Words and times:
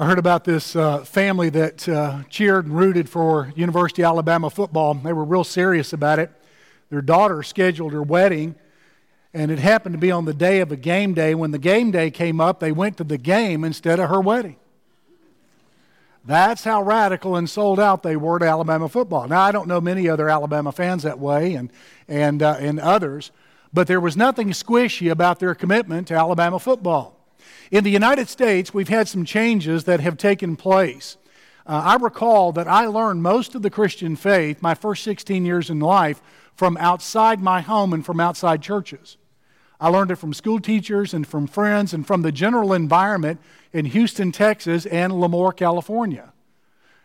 I 0.00 0.06
heard 0.06 0.18
about 0.18 0.44
this 0.44 0.74
uh, 0.74 1.04
family 1.04 1.50
that 1.50 1.86
uh, 1.86 2.22
cheered 2.30 2.64
and 2.64 2.74
rooted 2.74 3.06
for 3.06 3.52
University 3.54 4.00
of 4.00 4.06
Alabama 4.06 4.48
football. 4.48 4.94
They 4.94 5.12
were 5.12 5.26
real 5.26 5.44
serious 5.44 5.92
about 5.92 6.18
it. 6.18 6.30
Their 6.88 7.02
daughter 7.02 7.42
scheduled 7.42 7.92
her 7.92 8.02
wedding, 8.02 8.54
and 9.34 9.50
it 9.50 9.58
happened 9.58 9.92
to 9.92 9.98
be 9.98 10.10
on 10.10 10.24
the 10.24 10.32
day 10.32 10.60
of 10.60 10.72
a 10.72 10.76
game 10.76 11.12
day. 11.12 11.34
When 11.34 11.50
the 11.50 11.58
game 11.58 11.90
day 11.90 12.10
came 12.10 12.40
up, 12.40 12.60
they 12.60 12.72
went 12.72 12.96
to 12.96 13.04
the 13.04 13.18
game 13.18 13.62
instead 13.62 14.00
of 14.00 14.08
her 14.08 14.22
wedding. 14.22 14.56
That's 16.24 16.64
how 16.64 16.82
radical 16.82 17.36
and 17.36 17.48
sold 17.48 17.78
out 17.78 18.02
they 18.02 18.16
were 18.16 18.38
to 18.38 18.46
Alabama 18.46 18.88
football. 18.88 19.28
Now, 19.28 19.42
I 19.42 19.52
don't 19.52 19.68
know 19.68 19.82
many 19.82 20.08
other 20.08 20.30
Alabama 20.30 20.72
fans 20.72 21.02
that 21.02 21.18
way 21.18 21.52
and, 21.52 21.70
and, 22.08 22.42
uh, 22.42 22.56
and 22.58 22.80
others, 22.80 23.32
but 23.70 23.86
there 23.86 24.00
was 24.00 24.16
nothing 24.16 24.48
squishy 24.52 25.10
about 25.10 25.40
their 25.40 25.54
commitment 25.54 26.08
to 26.08 26.14
Alabama 26.14 26.58
football. 26.58 27.19
In 27.70 27.84
the 27.84 27.90
United 27.90 28.28
States, 28.28 28.74
we've 28.74 28.88
had 28.88 29.06
some 29.06 29.24
changes 29.24 29.84
that 29.84 30.00
have 30.00 30.16
taken 30.16 30.56
place. 30.56 31.16
Uh, 31.64 31.82
I 31.84 31.96
recall 32.02 32.50
that 32.52 32.66
I 32.66 32.86
learned 32.86 33.22
most 33.22 33.54
of 33.54 33.62
the 33.62 33.70
Christian 33.70 34.16
faith, 34.16 34.60
my 34.60 34.74
first 34.74 35.04
16 35.04 35.44
years 35.44 35.70
in 35.70 35.78
life, 35.78 36.20
from 36.56 36.76
outside 36.78 37.40
my 37.40 37.60
home 37.60 37.92
and 37.92 38.04
from 38.04 38.18
outside 38.18 38.60
churches. 38.60 39.18
I 39.80 39.88
learned 39.88 40.10
it 40.10 40.16
from 40.16 40.34
school 40.34 40.58
teachers 40.58 41.14
and 41.14 41.24
from 41.24 41.46
friends 41.46 41.94
and 41.94 42.04
from 42.04 42.22
the 42.22 42.32
general 42.32 42.72
environment 42.72 43.40
in 43.72 43.84
Houston, 43.84 44.32
Texas, 44.32 44.84
and 44.86 45.12
Lemoore, 45.12 45.56
California. 45.56 46.29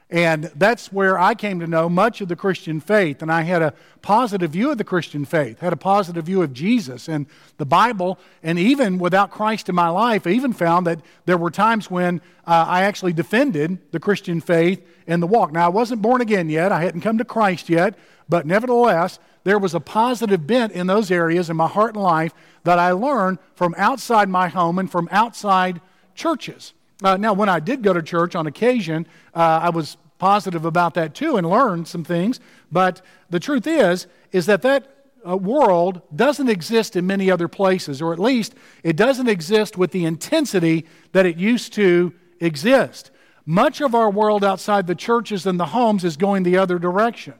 And 0.09 0.51
that's 0.55 0.93
where 0.93 1.17
I 1.17 1.33
came 1.33 1.59
to 1.61 1.67
know 1.67 1.89
much 1.89 2.21
of 2.21 2.27
the 2.27 2.35
Christian 2.35 2.79
faith. 2.79 3.23
And 3.23 3.31
I 3.31 3.41
had 3.41 3.63
a 3.63 3.73
positive 4.03 4.51
view 4.51 4.69
of 4.69 4.77
the 4.77 4.83
Christian 4.83 5.25
faith, 5.25 5.61
had 5.61 5.73
a 5.73 5.77
positive 5.77 6.25
view 6.25 6.43
of 6.43 6.53
Jesus 6.53 7.09
and 7.09 7.25
the 7.57 7.65
Bible. 7.65 8.19
And 8.43 8.59
even 8.59 8.99
without 8.99 9.31
Christ 9.31 9.67
in 9.67 9.73
my 9.73 9.89
life, 9.89 10.27
I 10.27 10.31
even 10.31 10.53
found 10.53 10.85
that 10.85 10.99
there 11.25 11.37
were 11.37 11.49
times 11.49 11.89
when 11.89 12.21
uh, 12.45 12.65
I 12.67 12.83
actually 12.83 13.13
defended 13.13 13.79
the 13.91 13.99
Christian 13.99 14.41
faith 14.41 14.85
in 15.07 15.21
the 15.21 15.27
walk. 15.27 15.51
Now, 15.51 15.65
I 15.65 15.69
wasn't 15.69 16.03
born 16.03 16.21
again 16.21 16.49
yet, 16.49 16.71
I 16.71 16.81
hadn't 16.81 17.01
come 17.01 17.17
to 17.17 17.25
Christ 17.25 17.67
yet. 17.67 17.97
But 18.29 18.45
nevertheless, 18.45 19.19
there 19.43 19.59
was 19.59 19.73
a 19.73 19.79
positive 19.79 20.45
bent 20.45 20.71
in 20.71 20.87
those 20.87 21.09
areas 21.11 21.49
in 21.49 21.57
my 21.57 21.67
heart 21.67 21.95
and 21.95 22.03
life 22.03 22.33
that 22.63 22.77
I 22.79 22.91
learned 22.91 23.39
from 23.55 23.73
outside 23.77 24.29
my 24.29 24.49
home 24.49 24.79
and 24.79 24.91
from 24.91 25.07
outside 25.11 25.81
churches. 26.15 26.73
Uh, 27.03 27.17
now, 27.17 27.33
when 27.33 27.49
I 27.49 27.59
did 27.59 27.83
go 27.83 27.93
to 27.93 28.01
church 28.01 28.35
on 28.35 28.47
occasion, 28.47 29.05
uh, 29.33 29.59
I 29.63 29.69
was 29.69 29.97
positive 30.17 30.65
about 30.65 30.93
that 30.93 31.13
too 31.13 31.37
and 31.37 31.49
learn 31.49 31.85
some 31.85 32.03
things. 32.03 32.39
But 32.71 33.01
the 33.29 33.39
truth 33.39 33.67
is, 33.67 34.07
is 34.31 34.45
that 34.45 34.61
that 34.61 34.91
uh, 35.27 35.35
world 35.35 36.01
doesn't 36.15 36.49
exist 36.49 36.95
in 36.95 37.07
many 37.07 37.31
other 37.31 37.47
places, 37.47 38.01
or 38.01 38.13
at 38.13 38.19
least 38.19 38.53
it 38.83 38.95
doesn't 38.95 39.27
exist 39.27 39.77
with 39.77 39.91
the 39.91 40.05
intensity 40.05 40.85
that 41.13 41.25
it 41.25 41.37
used 41.37 41.73
to 41.73 42.13
exist. 42.39 43.11
Much 43.45 43.81
of 43.81 43.95
our 43.95 44.09
world 44.09 44.43
outside 44.43 44.87
the 44.87 44.95
churches 44.95 45.45
and 45.45 45.59
the 45.59 45.67
homes 45.67 46.03
is 46.03 46.17
going 46.17 46.43
the 46.43 46.57
other 46.57 46.79
direction. 46.79 47.33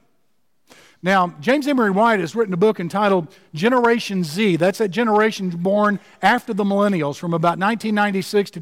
Now, 1.02 1.36
James 1.40 1.68
Emery 1.68 1.92
White 1.92 2.20
has 2.20 2.36
written 2.36 2.54
a 2.54 2.58
book 2.58 2.80
entitled 2.80 3.28
Generation 3.54 4.24
Z. 4.24 4.56
That's 4.56 4.80
that 4.80 4.90
generation 4.90 5.50
born 5.50 6.00
after 6.22 6.54
the 6.54 6.64
millennials 6.64 7.18
from 7.18 7.34
about 7.34 7.60
1996 7.60 8.52
to 8.52 8.62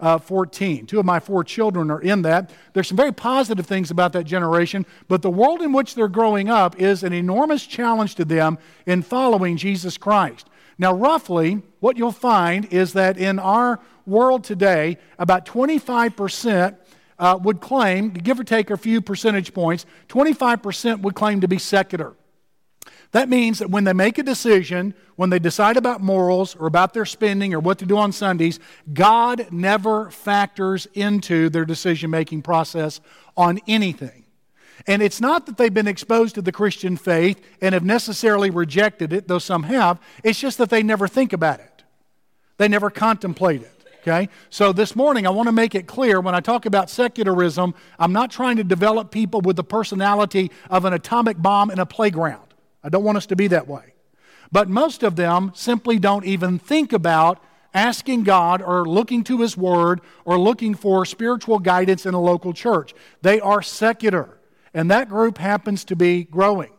2014. 0.00 0.86
Two 0.86 0.98
of 0.98 1.06
my 1.06 1.20
four 1.20 1.44
children 1.44 1.90
are 1.90 2.00
in 2.00 2.22
that. 2.22 2.50
There's 2.72 2.88
some 2.88 2.96
very 2.96 3.12
positive 3.12 3.66
things 3.66 3.90
about 3.90 4.12
that 4.14 4.24
generation, 4.24 4.86
but 5.08 5.22
the 5.22 5.30
world 5.30 5.62
in 5.62 5.72
which 5.72 5.94
they're 5.94 6.08
growing 6.08 6.48
up 6.48 6.80
is 6.80 7.02
an 7.02 7.12
enormous 7.12 7.66
challenge 7.66 8.14
to 8.16 8.24
them 8.24 8.58
in 8.86 9.02
following 9.02 9.56
Jesus 9.56 9.98
Christ. 9.98 10.48
Now, 10.78 10.94
roughly, 10.94 11.62
what 11.80 11.98
you'll 11.98 12.12
find 12.12 12.64
is 12.72 12.94
that 12.94 13.18
in 13.18 13.38
our 13.38 13.80
world 14.06 14.44
today, 14.44 14.96
about 15.18 15.44
25% 15.44 16.76
uh, 17.18 17.38
would 17.42 17.60
claim, 17.60 18.10
give 18.10 18.40
or 18.40 18.44
take 18.44 18.70
a 18.70 18.76
few 18.78 19.02
percentage 19.02 19.52
points, 19.52 19.84
25% 20.08 21.02
would 21.02 21.14
claim 21.14 21.42
to 21.42 21.48
be 21.48 21.58
secular. 21.58 22.14
That 23.12 23.28
means 23.28 23.58
that 23.58 23.70
when 23.70 23.84
they 23.84 23.92
make 23.92 24.18
a 24.18 24.22
decision, 24.22 24.94
when 25.16 25.30
they 25.30 25.40
decide 25.40 25.76
about 25.76 26.00
morals 26.00 26.54
or 26.54 26.66
about 26.66 26.94
their 26.94 27.04
spending 27.04 27.52
or 27.52 27.58
what 27.58 27.78
to 27.78 27.86
do 27.86 27.98
on 27.98 28.12
Sundays, 28.12 28.60
God 28.92 29.48
never 29.50 30.10
factors 30.10 30.86
into 30.94 31.48
their 31.48 31.64
decision 31.64 32.10
making 32.10 32.42
process 32.42 33.00
on 33.36 33.58
anything. 33.66 34.24
And 34.86 35.02
it's 35.02 35.20
not 35.20 35.46
that 35.46 35.56
they've 35.56 35.74
been 35.74 35.88
exposed 35.88 36.36
to 36.36 36.42
the 36.42 36.52
Christian 36.52 36.96
faith 36.96 37.40
and 37.60 37.74
have 37.74 37.84
necessarily 37.84 38.48
rejected 38.48 39.12
it, 39.12 39.28
though 39.28 39.38
some 39.38 39.64
have. 39.64 40.00
It's 40.22 40.38
just 40.38 40.58
that 40.58 40.70
they 40.70 40.82
never 40.82 41.08
think 41.08 41.32
about 41.32 41.60
it, 41.60 41.82
they 42.58 42.68
never 42.68 42.90
contemplate 42.90 43.62
it. 43.62 43.72
Okay? 44.02 44.30
So 44.48 44.72
this 44.72 44.96
morning, 44.96 45.26
I 45.26 45.30
want 45.30 45.48
to 45.48 45.52
make 45.52 45.74
it 45.74 45.86
clear 45.86 46.20
when 46.20 46.34
I 46.34 46.40
talk 46.40 46.64
about 46.64 46.88
secularism, 46.88 47.74
I'm 47.98 48.12
not 48.12 48.30
trying 48.30 48.56
to 48.56 48.64
develop 48.64 49.10
people 49.10 49.42
with 49.42 49.56
the 49.56 49.64
personality 49.64 50.50
of 50.70 50.86
an 50.86 50.94
atomic 50.94 51.36
bomb 51.36 51.70
in 51.70 51.78
a 51.78 51.84
playground. 51.84 52.49
I 52.82 52.88
don't 52.88 53.04
want 53.04 53.18
us 53.18 53.26
to 53.26 53.36
be 53.36 53.48
that 53.48 53.68
way. 53.68 53.94
But 54.52 54.68
most 54.68 55.02
of 55.02 55.16
them 55.16 55.52
simply 55.54 55.98
don't 55.98 56.24
even 56.24 56.58
think 56.58 56.92
about 56.92 57.42
asking 57.72 58.24
God 58.24 58.62
or 58.62 58.84
looking 58.84 59.22
to 59.24 59.40
His 59.40 59.56
Word 59.56 60.00
or 60.24 60.38
looking 60.38 60.74
for 60.74 61.04
spiritual 61.04 61.58
guidance 61.58 62.04
in 62.04 62.14
a 62.14 62.20
local 62.20 62.52
church. 62.52 62.94
They 63.22 63.40
are 63.40 63.62
secular, 63.62 64.38
and 64.74 64.90
that 64.90 65.08
group 65.08 65.38
happens 65.38 65.84
to 65.84 65.96
be 65.96 66.24
growing. 66.24 66.70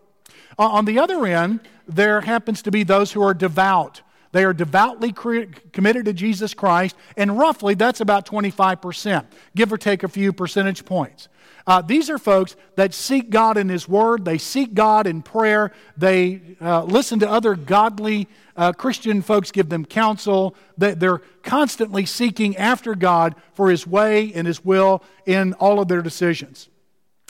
Uh, 0.60 0.68
on 0.68 0.86
the 0.86 1.00
other 1.00 1.26
end, 1.26 1.62
there 1.88 2.22
happens 2.22 2.62
to 2.64 2.72
be 2.72 2.84
those 2.84 3.14
who 3.14 3.22
are 3.22 3.34
devout 3.34 4.02
they 4.32 4.46
are 4.46 4.54
devoutly 4.54 5.12
committed 5.12 6.06
to 6.06 6.14
Jesus 6.14 6.54
Christ, 6.54 6.96
and 7.18 7.38
roughly 7.38 7.74
that's 7.74 8.00
about 8.00 8.26
25%, 8.26 9.26
give 9.56 9.74
or 9.74 9.78
take 9.78 10.04
a 10.04 10.08
few 10.08 10.32
percentage 10.32 10.86
points. 10.86 11.28
Uh, 11.68 11.82
these 11.82 12.10
are 12.10 12.18
folks 12.18 12.56
that 12.76 12.94
seek 12.94 13.30
God 13.30 13.58
in 13.58 13.70
His 13.70 13.88
Word, 13.88 14.26
they 14.26 14.38
seek 14.38 14.74
God 14.74 15.08
in 15.08 15.22
prayer, 15.22 15.72
they 15.98 16.42
uh, 16.60 16.84
listen 16.84 17.20
to 17.20 17.30
other 17.30 17.56
godly 17.56 18.28
uh, 18.56 18.74
Christian 18.74 19.22
folks 19.22 19.52
give 19.52 19.70
them 19.70 19.86
counsel, 19.86 20.56
they, 20.78 20.94
they're 20.94 21.22
constantly 21.44 22.06
seeking 22.06 22.58
after 22.58 22.96
God 22.96 23.36
for 23.54 23.70
His 23.70 23.86
way 23.86 24.34
and 24.34 24.48
His 24.48 24.64
will 24.66 25.04
in 25.26 25.54
all 25.54 25.80
of 25.80 25.88
their 25.88 26.02
decisions 26.02 26.70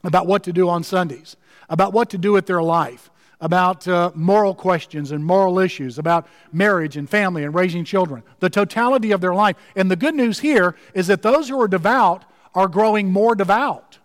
about 0.04 0.28
what 0.28 0.44
to 0.44 0.54
do 0.54 0.70
on 0.70 0.84
Sundays, 0.84 1.36
about 1.70 1.94
what 1.94 2.10
to 2.12 2.18
do 2.18 2.32
with 2.32 2.46
their 2.46 2.64
life 2.64 3.10
about 3.42 3.88
uh, 3.88 4.12
moral 4.14 4.54
questions 4.54 5.12
and 5.12 5.26
moral 5.26 5.58
issues, 5.58 5.98
about 5.98 6.28
marriage 6.54 6.96
and 6.96 7.10
family 7.10 7.44
and 7.44 7.56
raising 7.56 7.84
children, 7.84 8.22
the 8.40 8.52
totality 8.52 9.12
of 9.12 9.20
their 9.20 9.34
life. 9.34 9.58
And 9.76 9.90
the 9.90 9.96
good 9.96 10.14
news 10.14 10.40
here 10.40 10.76
is 10.94 11.08
that 11.08 11.24
those 11.24 11.50
who 11.50 11.60
are 11.60 11.68
devout 11.68 12.24
are 12.54 12.68
growing 12.68 13.12
more 13.12 13.34
devout. 13.34 13.98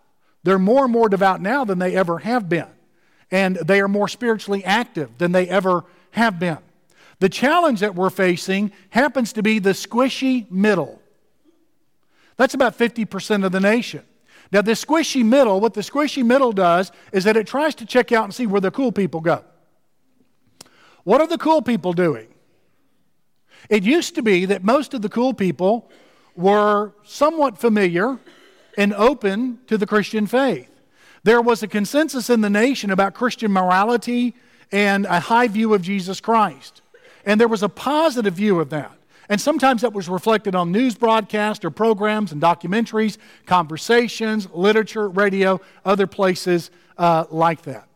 They're 0.47 0.61
more 0.61 0.85
and 0.85 0.93
more 0.93 1.09
devout 1.09 1.41
now 1.41 1.65
than 1.65 1.81
they 1.81 1.97
ever 1.97 2.19
have 2.19 2.49
been. 2.49 2.69
And 3.33 3.57
they 3.57 3.81
are 3.81 3.89
more 3.89 4.07
spiritually 4.07 4.65
active 4.65 5.19
than 5.19 5.33
they 5.33 5.49
ever 5.49 5.85
have 6.13 6.39
been. 6.39 6.59
The 7.19 7.29
challenge 7.29 7.81
that 7.81 7.97
we're 7.97 8.11
facing 8.11 8.71
happens 8.91 9.33
to 9.33 9.43
be 9.43 9.59
the 9.59 9.71
squishy 9.71 10.49
middle. 10.49 11.03
That's 12.37 12.55
about 12.55 12.79
50% 12.79 13.45
of 13.45 13.51
the 13.51 13.59
nation. 13.59 14.05
Now, 14.53 14.63
this 14.63 14.85
squishy 14.85 15.25
middle, 15.25 15.59
what 15.59 15.75
the 15.75 15.81
squishy 15.81 16.25
middle 16.25 16.53
does 16.53 16.93
is 17.11 17.25
that 17.25 17.37
it 17.37 17.49
tries 17.49 17.75
to 17.75 17.85
check 17.85 18.13
out 18.13 18.23
and 18.23 18.33
see 18.33 18.47
where 18.47 18.61
the 18.61 18.71
cool 18.71 18.93
people 18.93 19.21
go. 19.21 19.43
What 21.03 21.21
are 21.21 21.27
the 21.27 21.39
cool 21.39 21.61
people 21.61 21.93
doing? 21.93 22.29
It 23.69 23.83
used 23.83 24.15
to 24.15 24.23
be 24.23 24.45
that 24.45 24.63
most 24.63 24.95
of 24.95 25.03
the 25.03 25.09
cool 25.09 25.35
people 25.35 25.91
were 26.37 26.93
somewhat 27.03 27.59
familiar 27.59 28.21
and 28.77 28.93
open 28.95 29.59
to 29.67 29.79
the 29.79 29.87
Christian 29.87 30.27
faith. 30.27 30.71
There 31.23 31.41
was 31.41 31.63
a 31.63 31.69
consensus 31.69 32.31
in 32.31 32.41
the 32.41 32.51
nation 32.51 32.91
about 32.91 33.15
Christian 33.15 33.53
morality 33.53 34.35
and 34.71 35.07
a 35.07 35.21
high 35.21 35.49
view 35.49 35.75
of 35.75 35.83
Jesus 35.83 36.21
Christ. 36.21 36.83
And 37.25 37.41
there 37.41 37.49
was 37.49 37.63
a 37.63 37.69
positive 37.69 38.35
view 38.35 38.61
of 38.61 38.71
that. 38.71 38.93
And 39.29 39.41
sometimes 39.41 39.83
that 39.83 39.93
was 39.93 40.09
reflected 40.09 40.55
on 40.55 40.71
news 40.71 40.95
broadcasts 40.95 41.65
or 41.65 41.71
programs 41.71 42.31
and 42.31 42.41
documentaries, 42.41 43.19
conversations, 43.45 44.49
literature, 44.53 45.09
radio, 45.09 45.61
other 45.85 46.07
places 46.07 46.71
uh, 46.97 47.25
like 47.31 47.63
that. 47.63 47.89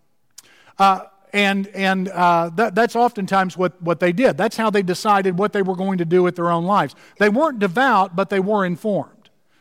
Uh, 0.79 1.03
and 1.33 1.69
and 1.69 2.09
uh, 2.09 2.51
that, 2.57 2.75
that's 2.75 2.97
oftentimes 2.97 3.57
what, 3.57 3.81
what 3.81 4.01
they 4.01 4.13
did. 4.13 4.37
That's 4.37 4.57
how 4.57 4.71
they 4.71 4.83
decided 4.83 5.39
what 5.39 5.53
they 5.53 5.63
were 5.63 5.77
going 5.77 5.99
to 5.99 6.05
do 6.05 6.25
with 6.25 6.35
their 6.35 6.51
own 6.51 6.65
lives. 6.65 6.97
They 7.19 7.29
weren't 7.29 7.61
devout, 7.61 8.17
but 8.17 8.31
they 8.31 8.41
were 8.41 8.65
informed, 8.65 9.20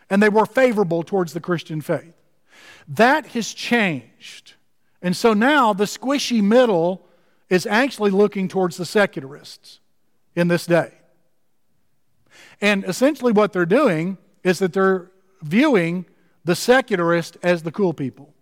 and 0.10 0.22
they 0.22 0.30
were 0.30 0.46
favorable 0.46 1.04
towards 1.04 1.34
the 1.34 1.40
Christian 1.40 1.82
faith. 1.82 2.14
That 2.88 3.28
has 3.28 3.54
changed. 3.54 4.54
And 5.02 5.16
so 5.16 5.34
now 5.34 5.74
the 5.74 5.86
squishy 5.86 6.42
middle 6.42 7.06
is 7.50 7.66
actually 7.66 8.12
looking 8.12 8.48
towards 8.48 8.78
the 8.78 8.86
secularists 8.86 9.80
in 10.36 10.48
this 10.48 10.66
day. 10.66 10.94
And 12.62 12.84
essentially, 12.86 13.32
what 13.32 13.54
they're 13.54 13.66
doing 13.66 14.18
is 14.44 14.60
that 14.60 14.74
they're 14.74 15.12
viewing 15.42 16.06
the 16.44 16.56
secularist 16.56 17.38
as 17.42 17.64
the 17.64 17.72
cool 17.72 17.94
people. 17.94 18.34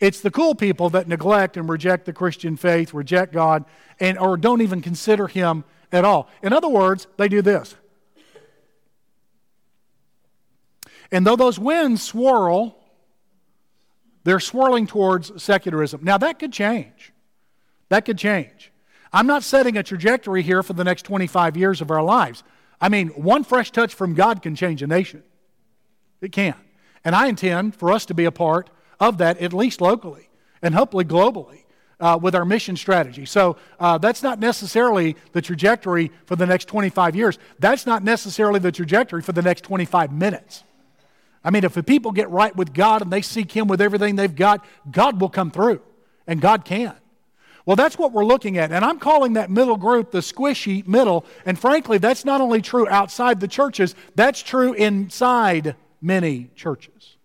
It's 0.00 0.20
the 0.20 0.30
cool 0.30 0.54
people 0.54 0.90
that 0.90 1.08
neglect 1.08 1.56
and 1.56 1.68
reject 1.68 2.06
the 2.06 2.12
Christian 2.12 2.56
faith, 2.56 2.94
reject 2.94 3.32
God, 3.32 3.64
and, 3.98 4.18
or 4.18 4.36
don't 4.36 4.62
even 4.62 4.80
consider 4.80 5.26
Him 5.26 5.64
at 5.90 6.04
all. 6.04 6.28
In 6.42 6.52
other 6.52 6.68
words, 6.68 7.06
they 7.16 7.28
do 7.28 7.42
this. 7.42 7.74
And 11.10 11.26
though 11.26 11.36
those 11.36 11.58
winds 11.58 12.02
swirl, 12.02 12.76
they're 14.24 14.40
swirling 14.40 14.86
towards 14.86 15.42
secularism. 15.42 16.04
Now, 16.04 16.18
that 16.18 16.38
could 16.38 16.52
change. 16.52 17.12
That 17.88 18.04
could 18.04 18.18
change. 18.18 18.72
I'm 19.12 19.26
not 19.26 19.42
setting 19.42 19.76
a 19.78 19.82
trajectory 19.82 20.42
here 20.42 20.62
for 20.62 20.74
the 20.74 20.84
next 20.84 21.02
25 21.02 21.56
years 21.56 21.80
of 21.80 21.90
our 21.90 22.02
lives. 22.02 22.42
I 22.80 22.88
mean, 22.88 23.08
one 23.08 23.42
fresh 23.42 23.70
touch 23.70 23.94
from 23.94 24.14
God 24.14 24.42
can 24.42 24.54
change 24.54 24.82
a 24.82 24.86
nation. 24.86 25.22
It 26.20 26.32
can. 26.32 26.54
And 27.04 27.14
I 27.14 27.28
intend 27.28 27.74
for 27.74 27.90
us 27.90 28.04
to 28.06 28.14
be 28.14 28.26
a 28.26 28.32
part 28.32 28.70
of 29.00 29.18
that, 29.18 29.38
at 29.38 29.52
least 29.52 29.80
locally 29.80 30.28
and 30.60 30.74
hopefully 30.74 31.04
globally. 31.04 31.64
Uh, 32.00 32.16
with 32.16 32.32
our 32.36 32.44
mission 32.44 32.76
strategy. 32.76 33.24
So 33.24 33.56
uh, 33.80 33.98
that's 33.98 34.22
not 34.22 34.38
necessarily 34.38 35.16
the 35.32 35.42
trajectory 35.42 36.12
for 36.26 36.36
the 36.36 36.46
next 36.46 36.66
25 36.66 37.16
years. 37.16 37.40
That's 37.58 37.86
not 37.86 38.04
necessarily 38.04 38.60
the 38.60 38.70
trajectory 38.70 39.20
for 39.20 39.32
the 39.32 39.42
next 39.42 39.62
25 39.62 40.12
minutes. 40.12 40.62
I 41.44 41.50
mean, 41.50 41.64
if 41.64 41.74
the 41.74 41.82
people 41.82 42.12
get 42.12 42.30
right 42.30 42.54
with 42.54 42.74
God 42.74 43.02
and 43.02 43.12
they 43.12 43.22
seek 43.22 43.52
Him 43.52 43.68
with 43.68 43.80
everything 43.80 44.16
they've 44.16 44.34
got, 44.34 44.64
God 44.90 45.20
will 45.20 45.28
come 45.28 45.50
through, 45.50 45.80
and 46.26 46.40
God 46.40 46.64
can. 46.64 46.94
Well, 47.68 47.76
that's 47.76 47.98
what 47.98 48.12
we're 48.12 48.24
looking 48.24 48.56
at. 48.56 48.72
And 48.72 48.82
I'm 48.82 48.98
calling 48.98 49.34
that 49.34 49.50
middle 49.50 49.76
group 49.76 50.10
the 50.10 50.20
squishy 50.20 50.86
middle. 50.88 51.26
And 51.44 51.58
frankly, 51.58 51.98
that's 51.98 52.24
not 52.24 52.40
only 52.40 52.62
true 52.62 52.88
outside 52.88 53.40
the 53.40 53.46
churches, 53.46 53.94
that's 54.14 54.42
true 54.42 54.72
inside 54.72 55.76
many 56.00 56.48
churches. 56.56 57.16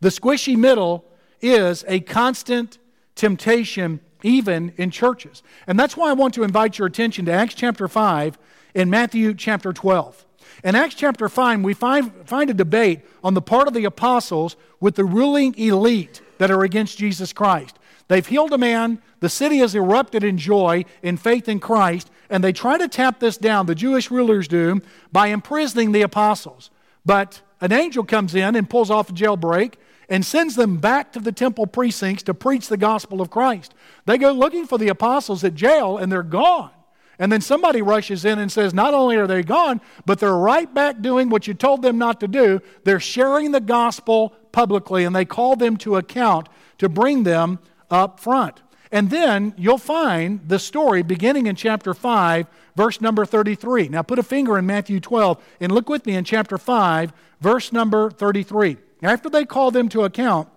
The 0.00 0.08
squishy 0.08 0.56
middle 0.56 1.04
is 1.42 1.84
a 1.86 2.00
constant 2.00 2.78
temptation, 3.14 4.00
even 4.22 4.72
in 4.78 4.90
churches. 4.90 5.42
And 5.66 5.78
that's 5.78 5.98
why 5.98 6.08
I 6.08 6.14
want 6.14 6.32
to 6.34 6.42
invite 6.42 6.78
your 6.78 6.86
attention 6.86 7.26
to 7.26 7.32
Acts 7.32 7.54
chapter 7.54 7.88
5 7.88 8.38
and 8.74 8.90
Matthew 8.90 9.34
chapter 9.34 9.74
12. 9.74 10.24
In 10.64 10.74
Acts 10.74 10.94
chapter 10.94 11.28
5, 11.28 11.60
we 11.60 11.74
find, 11.74 12.10
find 12.24 12.48
a 12.48 12.54
debate 12.54 13.02
on 13.22 13.34
the 13.34 13.42
part 13.42 13.68
of 13.68 13.74
the 13.74 13.84
apostles 13.84 14.56
with 14.80 14.94
the 14.94 15.04
ruling 15.04 15.54
elite 15.58 16.22
that 16.38 16.50
are 16.50 16.64
against 16.64 16.96
Jesus 16.96 17.34
Christ. 17.34 17.78
They've 18.08 18.26
healed 18.26 18.54
a 18.54 18.58
man, 18.58 19.02
the 19.20 19.28
city 19.28 19.58
has 19.58 19.74
erupted 19.74 20.24
in 20.24 20.38
joy 20.38 20.86
in 21.02 21.18
faith 21.18 21.50
in 21.50 21.60
Christ, 21.60 22.10
and 22.30 22.42
they 22.42 22.52
try 22.52 22.78
to 22.78 22.88
tap 22.88 23.20
this 23.20 23.36
down, 23.36 23.66
the 23.66 23.74
Jewish 23.74 24.10
rulers 24.10 24.48
do, 24.48 24.80
by 25.12 25.26
imprisoning 25.26 25.92
the 25.92 26.02
apostles. 26.02 26.70
But 27.04 27.42
an 27.60 27.70
angel 27.70 28.04
comes 28.04 28.34
in 28.34 28.56
and 28.56 28.68
pulls 28.68 28.90
off 28.90 29.10
a 29.10 29.12
jailbreak 29.12 29.74
and 30.08 30.24
sends 30.24 30.56
them 30.56 30.78
back 30.78 31.12
to 31.12 31.20
the 31.20 31.32
temple 31.32 31.66
precincts 31.66 32.22
to 32.24 32.32
preach 32.32 32.68
the 32.68 32.78
gospel 32.78 33.20
of 33.20 33.30
Christ. 33.30 33.74
They 34.06 34.16
go 34.16 34.32
looking 34.32 34.66
for 34.66 34.78
the 34.78 34.88
apostles 34.88 35.44
at 35.44 35.54
jail 35.54 35.98
and 35.98 36.10
they're 36.10 36.22
gone. 36.22 36.70
And 37.18 37.30
then 37.30 37.40
somebody 37.40 37.80
rushes 37.80 38.24
in 38.24 38.38
and 38.38 38.50
says, 38.50 38.74
Not 38.74 38.94
only 38.94 39.16
are 39.16 39.26
they 39.26 39.42
gone, 39.42 39.80
but 40.04 40.18
they're 40.18 40.36
right 40.36 40.72
back 40.72 41.00
doing 41.00 41.28
what 41.28 41.46
you 41.46 41.54
told 41.54 41.82
them 41.82 41.98
not 41.98 42.20
to 42.20 42.28
do. 42.28 42.60
They're 42.84 43.00
sharing 43.00 43.52
the 43.52 43.60
gospel 43.60 44.34
publicly, 44.52 45.04
and 45.04 45.14
they 45.14 45.24
call 45.24 45.56
them 45.56 45.76
to 45.78 45.96
account 45.96 46.48
to 46.78 46.88
bring 46.88 47.22
them 47.22 47.58
up 47.90 48.18
front. 48.18 48.62
And 48.90 49.10
then 49.10 49.54
you'll 49.56 49.78
find 49.78 50.40
the 50.46 50.58
story 50.58 51.02
beginning 51.02 51.46
in 51.46 51.56
chapter 51.56 51.94
5, 51.94 52.46
verse 52.76 53.00
number 53.00 53.24
33. 53.24 53.88
Now 53.88 54.02
put 54.02 54.18
a 54.18 54.22
finger 54.22 54.56
in 54.56 54.66
Matthew 54.66 55.00
12 55.00 55.42
and 55.60 55.72
look 55.72 55.88
with 55.88 56.06
me 56.06 56.14
in 56.14 56.24
chapter 56.24 56.58
5, 56.58 57.12
verse 57.40 57.72
number 57.72 58.10
33. 58.10 58.76
After 59.02 59.28
they 59.28 59.44
call 59.44 59.70
them 59.70 59.88
to 59.90 60.04
account, 60.04 60.48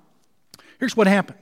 here's 0.80 0.96
what 0.96 1.08
happened. 1.08 1.40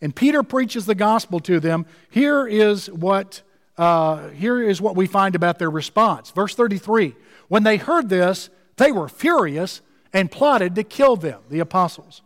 And 0.00 0.14
Peter 0.14 0.42
preaches 0.42 0.86
the 0.86 0.94
gospel 0.94 1.40
to 1.40 1.60
them. 1.60 1.86
Here 2.08 2.46
is 2.46 2.90
what 2.90 3.42
uh, 3.78 4.28
here 4.30 4.60
is 4.60 4.80
what 4.80 4.96
we 4.96 5.06
find 5.06 5.36
about 5.36 5.58
their 5.58 5.70
response. 5.70 6.30
Verse 6.32 6.54
33 6.54 7.14
When 7.46 7.62
they 7.62 7.76
heard 7.76 8.08
this, 8.08 8.50
they 8.76 8.92
were 8.92 9.08
furious 9.08 9.80
and 10.12 10.30
plotted 10.30 10.74
to 10.74 10.82
kill 10.82 11.16
them, 11.16 11.40
the 11.48 11.60
apostles. 11.60 12.22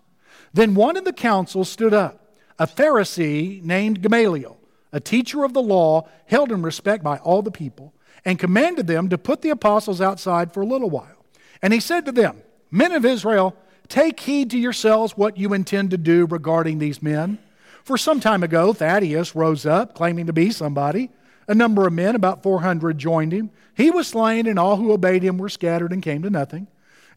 Then 0.54 0.74
one 0.74 0.96
in 0.96 1.04
the 1.04 1.12
council 1.12 1.64
stood 1.64 1.92
up, 1.94 2.36
a 2.58 2.66
Pharisee 2.66 3.62
named 3.62 4.02
Gamaliel, 4.02 4.58
a 4.92 5.00
teacher 5.00 5.44
of 5.44 5.52
the 5.52 5.62
law, 5.62 6.08
held 6.26 6.52
in 6.52 6.62
respect 6.62 7.04
by 7.04 7.18
all 7.18 7.42
the 7.42 7.50
people, 7.50 7.92
and 8.24 8.38
commanded 8.38 8.86
them 8.86 9.08
to 9.08 9.18
put 9.18 9.42
the 9.42 9.50
apostles 9.50 10.00
outside 10.00 10.52
for 10.52 10.62
a 10.62 10.66
little 10.66 10.90
while. 10.90 11.24
And 11.60 11.72
he 11.72 11.80
said 11.80 12.04
to 12.06 12.12
them, 12.12 12.42
Men 12.70 12.92
of 12.92 13.04
Israel, 13.04 13.56
take 13.88 14.20
heed 14.20 14.50
to 14.50 14.58
yourselves 14.58 15.16
what 15.16 15.36
you 15.36 15.52
intend 15.52 15.90
to 15.90 15.98
do 15.98 16.26
regarding 16.26 16.78
these 16.78 17.02
men. 17.02 17.38
For 17.84 17.98
some 17.98 18.20
time 18.20 18.42
ago, 18.42 18.72
Theudas 18.72 19.34
rose 19.34 19.66
up, 19.66 19.94
claiming 19.94 20.26
to 20.26 20.32
be 20.32 20.50
somebody 20.50 21.10
a 21.52 21.54
number 21.54 21.86
of 21.86 21.92
men, 21.92 22.14
about 22.16 22.42
400, 22.42 22.96
joined 22.96 23.30
him. 23.30 23.50
He 23.74 23.90
was 23.90 24.08
slain, 24.08 24.46
and 24.46 24.58
all 24.58 24.76
who 24.76 24.90
obeyed 24.90 25.22
him 25.22 25.36
were 25.36 25.50
scattered 25.50 25.92
and 25.92 26.02
came 26.02 26.22
to 26.22 26.30
nothing. 26.30 26.66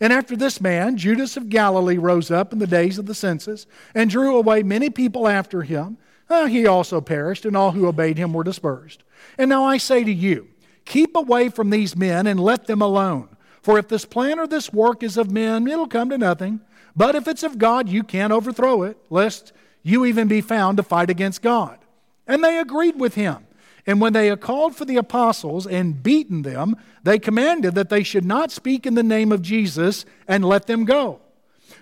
And 0.01 0.11
after 0.11 0.35
this 0.35 0.59
man, 0.59 0.97
Judas 0.97 1.37
of 1.37 1.47
Galilee 1.47 1.97
rose 1.97 2.29
up 2.29 2.51
in 2.51 2.59
the 2.59 2.67
days 2.67 2.97
of 2.97 3.05
the 3.05 3.15
census 3.15 3.65
and 3.93 4.09
drew 4.09 4.35
away 4.35 4.61
many 4.61 4.89
people 4.89 5.25
after 5.25 5.61
him. 5.61 5.97
Uh, 6.29 6.47
he 6.47 6.67
also 6.67 6.99
perished, 6.99 7.45
and 7.45 7.55
all 7.55 7.71
who 7.71 7.87
obeyed 7.87 8.17
him 8.17 8.33
were 8.33 8.43
dispersed. 8.43 9.03
And 9.37 9.47
now 9.47 9.63
I 9.63 9.77
say 9.77 10.03
to 10.03 10.11
you, 10.11 10.49
keep 10.83 11.15
away 11.15 11.47
from 11.47 11.69
these 11.69 11.95
men 11.95 12.27
and 12.27 12.38
let 12.38 12.67
them 12.67 12.81
alone. 12.81 13.29
For 13.61 13.79
if 13.79 13.88
this 13.88 14.03
plan 14.03 14.38
or 14.38 14.47
this 14.47 14.73
work 14.73 15.01
is 15.01 15.15
of 15.15 15.31
men, 15.31 15.65
it'll 15.65 15.88
come 15.88 16.09
to 16.09 16.17
nothing. 16.17 16.59
But 16.93 17.15
if 17.15 17.25
it's 17.29 17.43
of 17.43 17.57
God, 17.57 17.88
you 17.88 18.03
can't 18.03 18.33
overthrow 18.33 18.83
it, 18.83 18.97
lest 19.09 19.53
you 19.81 20.03
even 20.05 20.27
be 20.27 20.41
found 20.41 20.75
to 20.75 20.83
fight 20.83 21.09
against 21.09 21.41
God. 21.41 21.79
And 22.27 22.43
they 22.43 22.59
agreed 22.59 22.99
with 22.99 23.15
him. 23.15 23.44
And 23.87 24.01
when 24.01 24.13
they 24.13 24.27
had 24.27 24.41
called 24.41 24.75
for 24.75 24.85
the 24.85 24.97
apostles 24.97 25.67
and 25.67 26.01
beaten 26.01 26.41
them, 26.41 26.75
they 27.03 27.19
commanded 27.19 27.75
that 27.75 27.89
they 27.89 28.03
should 28.03 28.25
not 28.25 28.51
speak 28.51 28.85
in 28.85 28.95
the 28.95 29.03
name 29.03 29.31
of 29.31 29.41
Jesus 29.41 30.05
and 30.27 30.43
let 30.43 30.65
them 30.65 30.85
go. 30.85 31.19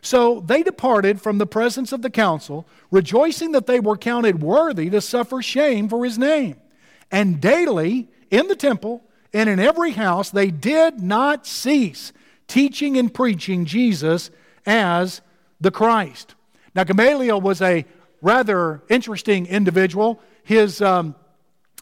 So 0.01 0.41
they 0.41 0.63
departed 0.63 1.21
from 1.21 1.37
the 1.37 1.45
presence 1.45 1.93
of 1.93 2.01
the 2.01 2.09
council, 2.09 2.67
rejoicing 2.91 3.53
that 3.53 3.67
they 3.67 3.79
were 3.79 3.95
counted 3.95 4.41
worthy 4.41 4.89
to 4.89 4.99
suffer 4.99 5.41
shame 5.41 5.87
for 5.87 6.03
his 6.03 6.17
name. 6.17 6.57
And 7.09 7.39
daily 7.39 8.09
in 8.29 8.47
the 8.47 8.55
temple 8.55 9.01
and 9.31 9.47
in 9.47 9.59
every 9.59 9.91
house 9.91 10.29
they 10.29 10.51
did 10.51 11.01
not 11.01 11.47
cease 11.47 12.11
teaching 12.47 12.97
and 12.97 13.13
preaching 13.13 13.63
Jesus 13.65 14.29
as 14.65 15.21
the 15.61 15.71
Christ. 15.71 16.35
Now, 16.75 16.83
Gamaliel 16.83 17.39
was 17.39 17.61
a 17.61 17.85
rather 18.21 18.81
interesting 18.89 19.45
individual. 19.45 20.21
His 20.43 20.81
um, 20.81 21.15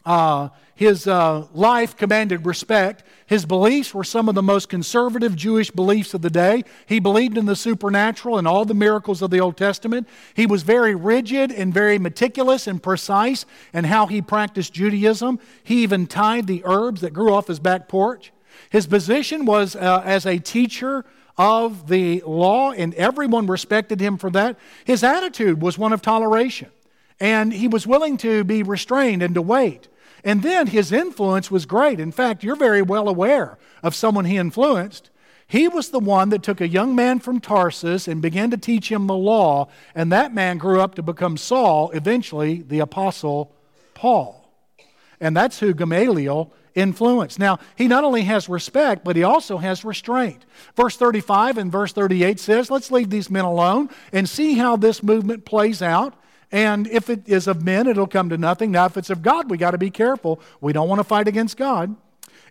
uh, 0.06 0.50
his 0.75 1.06
uh, 1.06 1.45
life 1.53 1.95
commanded 1.95 2.45
respect. 2.45 3.03
His 3.27 3.45
beliefs 3.45 3.94
were 3.94 4.03
some 4.03 4.27
of 4.27 4.33
the 4.33 4.42
most 4.42 4.68
conservative 4.68 5.36
Jewish 5.36 5.69
beliefs 5.69 6.15
of 6.15 6.24
the 6.24 6.30
day. 6.31 6.63
He 6.88 7.00
believed 7.00 7.38
in 7.38 7.45
the 7.45 7.55
supernatural 7.55 8.39
and 8.39 8.48
all 8.48 8.65
the 8.65 8.74
miracles 8.74 9.22
of 9.22 9.29
the 9.29 9.39
Old 9.39 9.58
Testament. 9.58 10.08
He 10.34 10.48
was 10.48 10.63
very 10.63 10.96
rigid 10.96 11.51
and 11.51 11.72
very 11.72 12.00
meticulous 12.00 12.65
and 12.65 12.81
precise 12.81 13.46
in 13.74 13.84
how 13.84 14.08
he 14.08 14.24
practiced 14.24 14.74
Judaism. 14.74 15.39
He 15.63 15.84
even 15.84 16.08
tied 16.08 16.48
the 16.48 16.63
herbs 16.65 17.01
that 17.01 17.13
grew 17.13 17.31
off 17.31 17.48
his 17.48 17.60
back 17.60 17.88
porch. 17.88 18.34
His 18.72 18.88
position 18.88 19.46
was 19.46 19.75
uh, 19.75 20.01
as 20.03 20.25
a 20.25 20.39
teacher 20.39 21.05
of 21.38 21.88
the 21.89 22.22
law, 22.25 22.72
and 22.72 22.93
everyone 22.96 23.46
respected 23.48 24.00
him 24.00 24.17
for 24.17 24.29
that. 24.31 24.58
His 24.84 25.03
attitude 25.03 25.62
was 25.62 25.77
one 25.77 25.93
of 25.93 26.01
toleration, 26.01 26.72
and 27.20 27.53
he 27.53 27.67
was 27.67 27.86
willing 27.86 28.17
to 28.17 28.43
be 28.43 28.63
restrained 28.63 29.22
and 29.22 29.36
to 29.36 29.41
wait. 29.41 29.88
And 30.24 30.44
then 30.44 30.68
his 30.68 30.92
influence 30.92 31.50
was 31.50 31.66
great. 31.66 32.00
In 32.00 32.12
fact, 32.12 32.44
you're 32.44 32.56
very 32.56 32.82
well 32.82 33.08
aware 33.08 33.58
of 33.82 33.96
someone 33.96 34.25
he 34.25 34.38
influenced. 34.38 35.10
He 35.48 35.68
was 35.68 35.90
the 35.90 36.00
one 36.00 36.30
that 36.30 36.44
took 36.44 36.62
a 36.62 36.68
young 36.68 36.96
man 36.96 37.20
from 37.20 37.42
Tarsus 37.42 38.08
and 38.08 38.22
began 38.22 38.51
to 38.51 38.58
teach 38.58 38.90
him 38.90 39.08
the 39.08 39.16
law, 39.16 39.68
and 39.94 40.10
that 40.12 40.34
man 40.34 40.58
grew 40.58 40.80
up 40.80 40.96
to 40.96 41.04
become 41.04 41.36
Saul, 41.36 41.90
eventually 41.92 42.62
the 42.62 42.80
Apostle 42.80 43.54
Paul. 43.94 44.50
And 45.20 45.36
that's 45.36 45.60
who 45.60 45.74
Gamaliel 45.74 46.54
influenced. 46.74 47.38
Now, 47.38 47.60
he 47.75 47.88
not 47.88 48.04
only 48.04 48.22
has 48.24 48.48
respect, 48.48 49.04
but 49.04 49.16
he 49.16 49.24
also 49.24 49.58
has 49.58 49.84
restraint. 49.84 50.46
Verse 50.75 50.96
35 50.96 51.58
and 51.58 51.72
verse 51.72 51.92
38 51.92 52.40
says, 52.40 52.72
Let's 52.72 52.92
leave 52.92 53.10
these 53.10 53.30
men 53.30 53.46
alone 53.46 53.90
and 54.13 54.30
see 54.30 54.54
how 54.54 54.78
this 54.78 55.04
movement 55.04 55.44
plays 55.46 55.82
out. 55.82 56.16
And 56.51 56.88
if 56.88 57.10
it 57.10 57.27
is 57.27 57.48
of 57.48 57.63
men, 57.63 57.88
it'll 57.88 58.08
come 58.08 58.29
to 58.29 58.38
nothing. 58.38 58.72
Now, 58.72 58.86
if 58.86 58.98
it's 58.98 59.10
of 59.10 59.22
God, 59.22 59.50
we 59.50 59.58
got 59.58 59.72
to 59.72 59.77
be 59.77 59.89
careful. 59.89 60.41
We 60.60 60.74
don't 60.74 60.89
want 60.89 61.00
to 61.00 61.05
fight 61.05 61.27
against 61.27 61.55
God. 61.58 61.96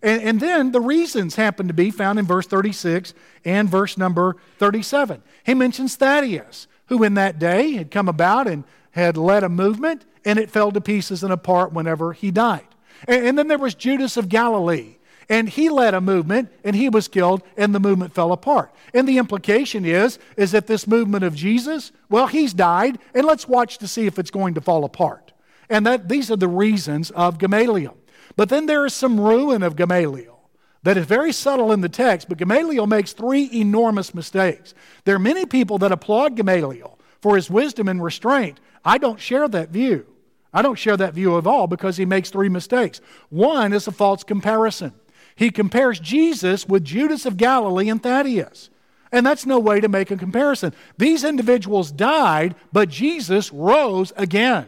And, 0.02 0.22
and, 0.22 0.40
then 0.40 0.72
the 0.72 0.80
reasons 0.80 1.34
happen 1.34 1.68
to 1.68 1.74
be 1.74 1.90
found 1.90 2.18
in 2.18 2.24
verse 2.24 2.46
36 2.46 3.12
and 3.44 3.68
verse 3.68 3.98
number 3.98 4.36
37. 4.58 5.22
He 5.44 5.52
mentions 5.52 5.98
Theudas, 5.98 6.66
who 6.86 7.04
in 7.04 7.14
that 7.14 7.38
day 7.38 7.72
had 7.72 7.90
come 7.90 8.08
about 8.08 8.48
and 8.48 8.64
had 8.92 9.18
led 9.18 9.44
a 9.44 9.50
movement, 9.50 10.06
and 10.24 10.38
it 10.38 10.50
fell 10.50 10.72
to 10.72 10.80
pieces 10.80 11.22
and 11.22 11.32
apart 11.32 11.74
whenever 11.74 12.14
he 12.14 12.30
died. 12.30 12.66
And, 13.06 13.26
and 13.26 13.38
then 13.38 13.48
there 13.48 13.58
was 13.58 13.74
Judas 13.74 14.16
of 14.16 14.30
Galilee, 14.30 14.96
and 15.30 15.48
he 15.48 15.70
led 15.70 15.94
a 15.94 16.00
movement 16.00 16.50
and 16.64 16.76
he 16.76 16.90
was 16.90 17.08
killed 17.08 17.42
and 17.56 17.74
the 17.74 17.80
movement 17.80 18.12
fell 18.12 18.32
apart 18.32 18.70
and 18.92 19.08
the 19.08 19.16
implication 19.16 19.86
is 19.86 20.18
is 20.36 20.52
that 20.52 20.66
this 20.66 20.86
movement 20.86 21.24
of 21.24 21.34
jesus 21.34 21.92
well 22.10 22.26
he's 22.26 22.52
died 22.52 22.98
and 23.14 23.24
let's 23.24 23.48
watch 23.48 23.78
to 23.78 23.88
see 23.88 24.06
if 24.06 24.18
it's 24.18 24.30
going 24.30 24.52
to 24.52 24.60
fall 24.60 24.84
apart 24.84 25.32
and 25.70 25.86
that 25.86 26.08
these 26.08 26.30
are 26.30 26.36
the 26.36 26.48
reasons 26.48 27.10
of 27.12 27.38
gamaliel 27.38 27.96
but 28.36 28.50
then 28.50 28.66
there 28.66 28.84
is 28.84 28.92
some 28.92 29.18
ruin 29.18 29.62
of 29.62 29.76
gamaliel 29.76 30.40
that 30.82 30.96
is 30.96 31.04
very 31.04 31.32
subtle 31.32 31.72
in 31.72 31.82
the 31.82 31.90
text, 31.90 32.28
but 32.28 32.38
Gamaliel 32.38 32.86
makes 32.86 33.12
three 33.12 33.50
enormous 33.52 34.14
mistakes. 34.14 34.72
There 35.04 35.14
are 35.14 35.18
many 35.18 35.44
people 35.44 35.76
that 35.78 35.92
applaud 35.92 36.36
Gamaliel 36.36 36.98
for 37.20 37.36
his 37.36 37.50
wisdom 37.50 37.86
and 37.86 38.02
restraint. 38.02 38.60
I 38.82 38.96
don't 38.96 39.20
share 39.20 39.46
that 39.48 39.68
view. 39.68 40.06
I 40.54 40.62
don't 40.62 40.78
share 40.78 40.96
that 40.96 41.14
view 41.14 41.36
at 41.36 41.46
all 41.46 41.66
because 41.66 41.96
he 41.96 42.06
makes 42.06 42.30
three 42.30 42.48
mistakes. 42.48 43.00
One 43.28 43.72
is 43.72 43.86
a 43.86 43.92
false 43.92 44.24
comparison. 44.24 44.94
He 45.40 45.50
compares 45.50 45.98
Jesus 45.98 46.68
with 46.68 46.84
Judas 46.84 47.24
of 47.24 47.38
Galilee 47.38 47.88
and 47.88 48.02
Theudas. 48.02 48.68
And 49.10 49.24
that's 49.24 49.46
no 49.46 49.58
way 49.58 49.80
to 49.80 49.88
make 49.88 50.10
a 50.10 50.16
comparison. 50.18 50.74
These 50.98 51.24
individuals 51.24 51.90
died, 51.90 52.54
but 52.74 52.90
Jesus 52.90 53.50
rose 53.50 54.12
again. 54.18 54.66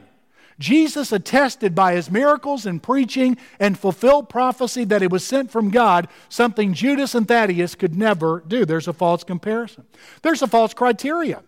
Jesus 0.58 1.12
attested 1.12 1.74
by 1.74 1.92
his 1.92 2.10
miracles 2.10 2.64
and 2.64 2.82
preaching 2.82 3.36
and 3.60 3.78
fulfilled 3.78 4.30
prophecy 4.30 4.84
that 4.84 5.02
he 5.02 5.08
was 5.08 5.26
sent 5.26 5.50
from 5.50 5.68
God, 5.68 6.08
something 6.30 6.72
Judas 6.72 7.14
and 7.14 7.28
Theudas 7.28 7.76
could 7.76 7.94
never 7.94 8.42
do. 8.48 8.64
There's 8.64 8.88
a 8.88 8.94
false 8.94 9.24
comparison. 9.24 9.84
There's 10.22 10.40
a 10.40 10.46
false 10.46 10.72
criteria. 10.72 11.42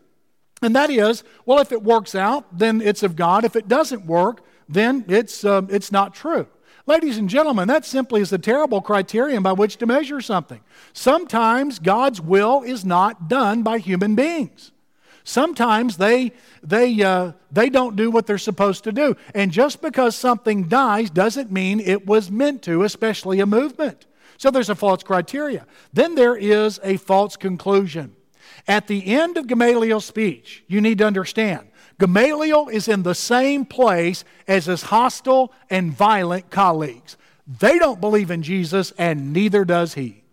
And 0.60 0.76
that 0.76 0.90
is, 0.90 1.24
well, 1.46 1.60
if 1.60 1.72
it 1.72 1.82
works 1.82 2.14
out, 2.14 2.58
then 2.58 2.82
it's 2.82 3.02
of 3.02 3.16
God. 3.16 3.46
If 3.46 3.56
it 3.56 3.68
doesn't 3.68 4.04
work, 4.04 4.42
then 4.68 5.06
it's, 5.08 5.46
uh, 5.46 5.62
it's 5.70 5.90
not 5.90 6.14
true. 6.14 6.46
Ladies 6.86 7.16
and 7.16 7.30
gentlemen, 7.30 7.66
that 7.68 7.86
simply 7.86 8.20
is 8.20 8.32
a 8.32 8.38
terrible 8.38 8.82
criterion 8.82 9.42
by 9.42 9.52
which 9.52 9.78
to 9.78 9.86
measure 9.86 10.20
something. 10.20 10.60
Sometimes 10.92 11.78
God's 11.78 12.20
will 12.20 12.62
is 12.62 12.84
not 12.84 13.26
done 13.26 13.62
by 13.62 13.78
human 13.78 14.14
beings. 14.14 14.70
Sometimes 15.26 15.96
they, 15.96 16.32
they, 16.62 17.02
uh, 17.02 17.32
they 17.50 17.70
don't 17.70 17.96
do 17.96 18.10
what 18.10 18.26
they're 18.26 18.36
supposed 18.36 18.84
to 18.84 18.92
do. 18.92 19.16
And 19.34 19.50
just 19.50 19.80
because 19.80 20.14
something 20.14 20.68
dies 20.68 21.08
doesn't 21.08 21.50
mean 21.50 21.80
it 21.80 22.06
was 22.06 22.30
meant 22.30 22.60
to, 22.64 22.82
especially 22.82 23.40
a 23.40 23.46
movement. 23.46 24.04
So 24.36 24.50
there's 24.50 24.68
a 24.68 24.74
false 24.74 25.02
criteria. 25.02 25.66
Then 25.94 26.14
there 26.14 26.36
is 26.36 26.78
a 26.82 26.98
false 26.98 27.38
conclusion. 27.38 28.14
At 28.68 28.86
the 28.88 29.14
end 29.14 29.38
of 29.38 29.46
Gamaliel's 29.46 30.04
speech, 30.04 30.64
you 30.66 30.82
need 30.82 30.98
to 30.98 31.06
understand 31.06 31.68
Gamaliel 31.98 32.68
is 32.68 32.88
in 32.88 33.02
the 33.02 33.14
same 33.14 33.64
place 33.64 34.24
as 34.48 34.66
his 34.66 34.82
hostile 34.82 35.52
and 35.70 35.92
violent 35.92 36.50
colleagues. 36.50 37.16
They 37.46 37.78
don't 37.78 38.00
believe 38.00 38.30
in 38.30 38.42
Jesus, 38.42 38.92
and 38.98 39.32
neither 39.32 39.64
does 39.64 39.94
he. 39.94 40.24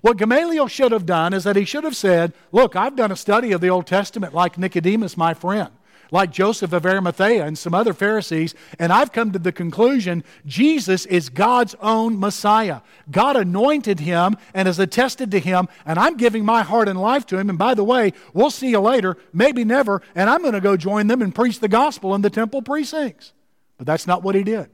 What 0.00 0.16
Gamaliel 0.16 0.68
should 0.68 0.92
have 0.92 1.06
done 1.06 1.34
is 1.34 1.44
that 1.44 1.56
he 1.56 1.64
should 1.64 1.84
have 1.84 1.96
said, 1.96 2.32
Look, 2.52 2.76
I've 2.76 2.96
done 2.96 3.10
a 3.10 3.16
study 3.16 3.52
of 3.52 3.60
the 3.60 3.70
Old 3.70 3.86
Testament 3.86 4.32
like 4.32 4.56
Nicodemus, 4.56 5.16
my 5.16 5.34
friend, 5.34 5.70
like 6.10 6.30
Joseph 6.30 6.72
of 6.72 6.86
Arimathea 6.86 7.44
and 7.44 7.58
some 7.58 7.74
other 7.74 7.92
Pharisees, 7.92 8.54
and 8.78 8.92
I've 8.92 9.12
come 9.12 9.32
to 9.32 9.38
the 9.38 9.52
conclusion 9.52 10.24
Jesus 10.46 11.06
is 11.06 11.28
God's 11.28 11.74
own 11.80 12.18
Messiah. 12.18 12.80
God 13.10 13.36
anointed 13.36 14.00
him 14.00 14.36
and 14.54 14.66
has 14.66 14.78
attested 14.78 15.30
to 15.30 15.40
him, 15.40 15.68
and 15.84 15.98
I'm 15.98 16.16
giving 16.16 16.44
my 16.44 16.62
heart 16.62 16.88
and 16.88 17.00
life 17.00 17.26
to 17.26 17.38
him. 17.38 17.50
And 17.50 17.58
by 17.58 17.74
the 17.74 17.84
way, 17.84 18.12
we'll 18.32 18.50
see 18.50 18.70
you 18.70 18.80
later, 18.80 19.16
maybe 19.32 19.64
never, 19.64 20.02
and 20.14 20.30
I'm 20.30 20.42
going 20.42 20.54
to 20.54 20.60
go 20.60 20.76
join 20.76 21.06
them 21.06 21.22
and 21.22 21.34
preach 21.34 21.60
the 21.60 21.68
gospel 21.68 22.14
in 22.14 22.22
the 22.22 22.30
temple 22.30 22.62
precincts. 22.62 23.32
But 23.76 23.86
that's 23.86 24.06
not 24.06 24.22
what 24.22 24.34
he 24.34 24.42
did. 24.42 24.70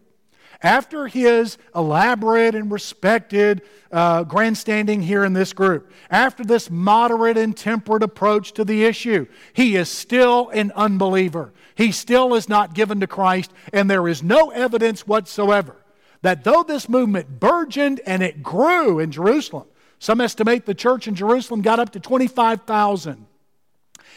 After 0.64 1.06
his 1.06 1.58
elaborate 1.74 2.54
and 2.54 2.72
respected 2.72 3.60
uh, 3.92 4.24
grandstanding 4.24 5.02
here 5.02 5.22
in 5.22 5.34
this 5.34 5.52
group, 5.52 5.92
after 6.10 6.42
this 6.42 6.70
moderate 6.70 7.36
and 7.36 7.54
temperate 7.54 8.02
approach 8.02 8.52
to 8.54 8.64
the 8.64 8.84
issue, 8.84 9.26
he 9.52 9.76
is 9.76 9.90
still 9.90 10.48
an 10.48 10.72
unbeliever. 10.74 11.52
He 11.74 11.92
still 11.92 12.34
is 12.34 12.48
not 12.48 12.72
given 12.72 12.98
to 13.00 13.06
Christ, 13.06 13.52
and 13.74 13.90
there 13.90 14.08
is 14.08 14.22
no 14.22 14.50
evidence 14.50 15.06
whatsoever 15.06 15.76
that 16.22 16.44
though 16.44 16.62
this 16.62 16.88
movement 16.88 17.38
burgeoned 17.38 18.00
and 18.06 18.22
it 18.22 18.42
grew 18.42 18.98
in 18.98 19.12
Jerusalem, 19.12 19.66
some 19.98 20.22
estimate 20.22 20.64
the 20.64 20.74
church 20.74 21.06
in 21.06 21.14
Jerusalem 21.14 21.60
got 21.60 21.78
up 21.78 21.90
to 21.90 22.00
25,000, 22.00 23.26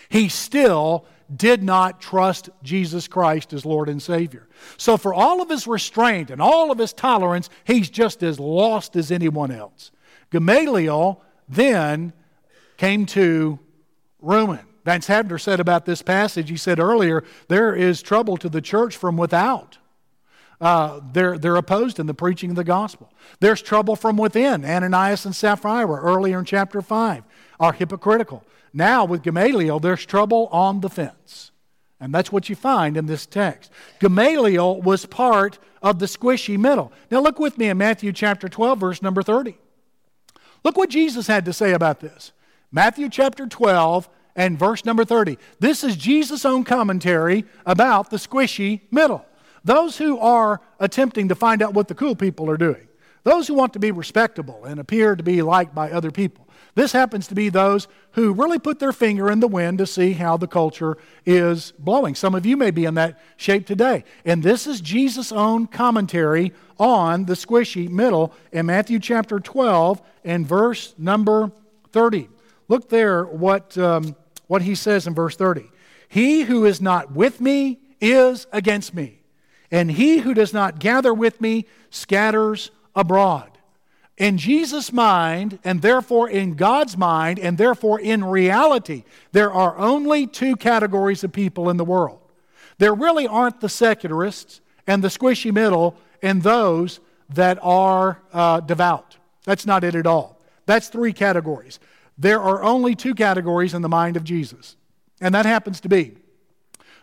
he 0.08 0.30
still 0.30 1.06
did 1.36 1.63
not 1.63 2.00
trust 2.00 2.50
Jesus 2.63 3.07
Christ 3.07 3.53
as 3.53 3.65
Lord 3.65 3.89
and 3.89 4.01
Savior. 4.01 4.48
So, 4.77 4.98
for 4.98 5.13
all 5.13 5.41
of 5.41 5.50
his 5.50 5.67
restraint 5.67 6.29
and 6.29 6.41
all 6.41 6.72
of 6.72 6.77
his 6.77 6.93
tolerance, 6.93 7.50
he's 7.65 7.89
just 7.89 8.24
as 8.24 8.39
lost 8.39 8.96
as 8.96 9.12
anyone 9.12 9.51
else. 9.51 9.91
Gamaliel 10.31 11.22
then 11.48 12.13
came 12.77 13.05
to 13.07 13.60
ruin. 14.22 14.60
Vance 14.86 15.07
Havner 15.07 15.39
said 15.39 15.60
about 15.60 15.86
this 15.86 16.01
passage, 16.01 16.50
he 16.50 16.55
said 16.55 16.79
earlier, 16.79 17.24
there 17.50 17.75
is 17.75 18.01
trouble 18.01 18.38
to 18.38 18.48
the 18.48 18.62
church 18.62 18.96
from 18.96 19.17
without. 19.17 19.77
Uh, 20.60 21.01
they're, 21.12 21.38
they're 21.38 21.55
opposed 21.57 22.00
in 22.00 22.07
the 22.07 22.13
preaching 22.13 22.50
of 22.51 22.55
the 22.55 22.63
gospel. 22.63 23.12
There's 23.39 23.62
trouble 23.62 23.96
from 23.96 24.17
within. 24.17 24.65
Ananias 24.65 25.25
and 25.25 25.36
Sapphira, 25.36 26.00
earlier 26.01 26.39
in 26.39 26.46
chapter 26.46 26.81
5, 26.81 27.24
are 27.60 27.74
hypocritical. 27.74 28.43
Now, 28.74 29.05
with 29.05 29.24
Gamaliel, 29.24 29.79
there's 29.79 30.05
trouble 30.05 30.47
on 30.51 30.81
the 30.81 30.89
fence. 30.89 31.51
And 32.00 32.13
that's 32.13 32.31
what 32.31 32.47
you 32.47 32.55
find 32.55 32.95
in 32.95 33.07
this 33.07 33.25
text. 33.25 33.71
Gamaliel 34.00 34.81
was 34.81 35.05
part 35.05 35.57
of 35.81 36.00
the 36.00 36.05
squishy 36.05 36.57
middle. 36.57 36.91
Now, 37.09 37.21
look 37.21 37.39
with 37.39 37.57
me 37.57 37.69
in 37.69 37.77
Matthew 37.77 38.13
chapter 38.13 38.47
12, 38.47 38.79
verse 38.79 39.01
number 39.01 39.24
30. 39.24 39.57
Look 40.63 40.77
what 40.77 40.89
Jesus 40.89 41.27
had 41.27 41.45
to 41.45 41.53
say 41.53 41.74
about 41.74 42.00
this. 42.00 42.33
Matthew 42.71 43.09
chapter 43.09 43.47
12 43.47 44.09
and 44.36 44.57
verse 44.59 44.86
number 44.86 45.03
30. 45.03 45.38
This 45.59 45.83
is 45.83 45.95
Jesus' 45.95 46.45
own 46.45 46.63
commentary 46.63 47.45
about 47.65 48.09
the 48.09 48.17
squishy 48.17 48.81
middle. 48.91 49.25
Those 49.63 49.97
who 49.97 50.19
are 50.19 50.62
attempting 50.79 51.29
to 51.29 51.36
find 51.36 51.62
out 51.62 51.74
what 51.74 51.88
the 51.88 51.95
cool 51.95 52.15
people 52.15 52.50
are 52.50 52.57
doing, 52.57 52.87
those 53.27 53.46
who 53.46 53.53
want 53.53 53.74
to 53.74 53.79
be 53.79 53.91
respectable 53.91 54.63
and 54.63 54.79
appear 54.79 55.13
to 55.13 55.22
be 55.22 55.41
liked 55.41 55.75
by 55.75 55.91
other 55.91 56.12
people, 56.12 56.48
this 56.75 56.93
happens 56.93 57.27
to 57.27 57.36
be 57.36 57.50
those 57.50 57.89
who 58.12 58.31
really 58.31 58.57
put 58.57 58.79
their 58.79 58.93
finger 58.93 59.29
in 59.29 59.41
the 59.41 59.50
wind 59.50 59.79
to 59.79 59.86
see 59.86 60.13
how 60.13 60.38
the 60.38 60.48
culture 60.48 60.98
is 61.25 61.74
blowing. 61.77 62.15
Some 62.15 62.36
of 62.36 62.46
you 62.46 62.55
may 62.55 62.72
be 62.72 62.86
in 62.86 62.93
that 62.93 63.19
shape 63.36 63.65
today. 63.65 64.05
And 64.24 64.41
this 64.41 64.65
is 64.65 64.79
Jesus' 64.79 65.34
own 65.34 65.67
commentary 65.67 66.53
on 66.79 67.25
the 67.25 67.34
squishy 67.34 67.89
middle 67.89 68.34
in 68.53 68.67
Matthew 68.67 68.98
chapter 68.98 69.41
12 69.41 70.01
and 70.24 70.48
verse 70.48 70.96
number 70.98 71.51
30. 71.91 72.29
Look 72.69 72.88
there 72.88 73.25
what, 73.25 73.77
um, 73.77 74.15
what 74.48 74.62
he 74.62 74.74
says 74.74 75.05
in 75.05 75.13
verse 75.13 75.36
30. 75.36 75.69
He 76.07 76.43
who 76.43 76.63
is 76.63 76.79
not 76.79 77.12
with 77.12 77.41
me 77.41 77.79
is 78.00 78.48
against 78.53 78.93
me, 78.93 79.19
and 79.69 79.91
he 79.91 80.19
who 80.19 80.34
does 80.34 80.53
not 80.53 80.79
gather 80.79 81.13
with 81.13 81.41
me 81.41 81.65
scatters 81.89 82.72
abroad. 82.98 83.51
In 84.18 84.39
Jesus' 84.39 84.92
mind, 84.92 85.60
and 85.63 85.84
therefore 85.84 86.27
in 86.27 86.56
God's 86.56 86.98
mind, 86.98 87.38
and 87.38 87.58
therefore 87.58 88.00
in 88.00 88.25
reality, 88.25 89.04
there 89.32 89.54
are 89.54 89.77
only 89.77 90.25
two 90.25 90.56
categories 90.56 91.24
of 91.24 91.32
people 91.32 91.70
in 91.70 91.77
the 91.77 91.86
world. 91.86 92.20
There 92.80 92.96
really 92.96 93.27
aren't 93.27 93.62
the 93.62 93.70
secularists 93.70 94.60
and 94.88 95.04
the 95.04 95.10
squishy 95.10 95.54
middle 95.54 95.96
and 96.24 96.42
those 96.42 97.00
that 97.30 97.60
are 97.62 98.20
uh, 98.34 98.62
devout. 98.62 99.18
That's 99.46 99.68
not 99.68 99.84
it 99.84 99.94
at 99.94 100.08
all. 100.08 100.42
That's 100.66 100.89
three 100.89 101.13
categories. 101.13 101.80
There 102.18 102.42
are 102.42 102.63
only 102.63 102.96
two 102.96 103.13
categories 103.13 103.75
in 103.75 103.84
the 103.84 103.89
mind 103.89 104.18
of 104.18 104.24
Jesus, 104.24 104.75
and 105.22 105.36
that 105.36 105.46
happens 105.46 105.80
to 105.82 105.89
be 105.89 106.18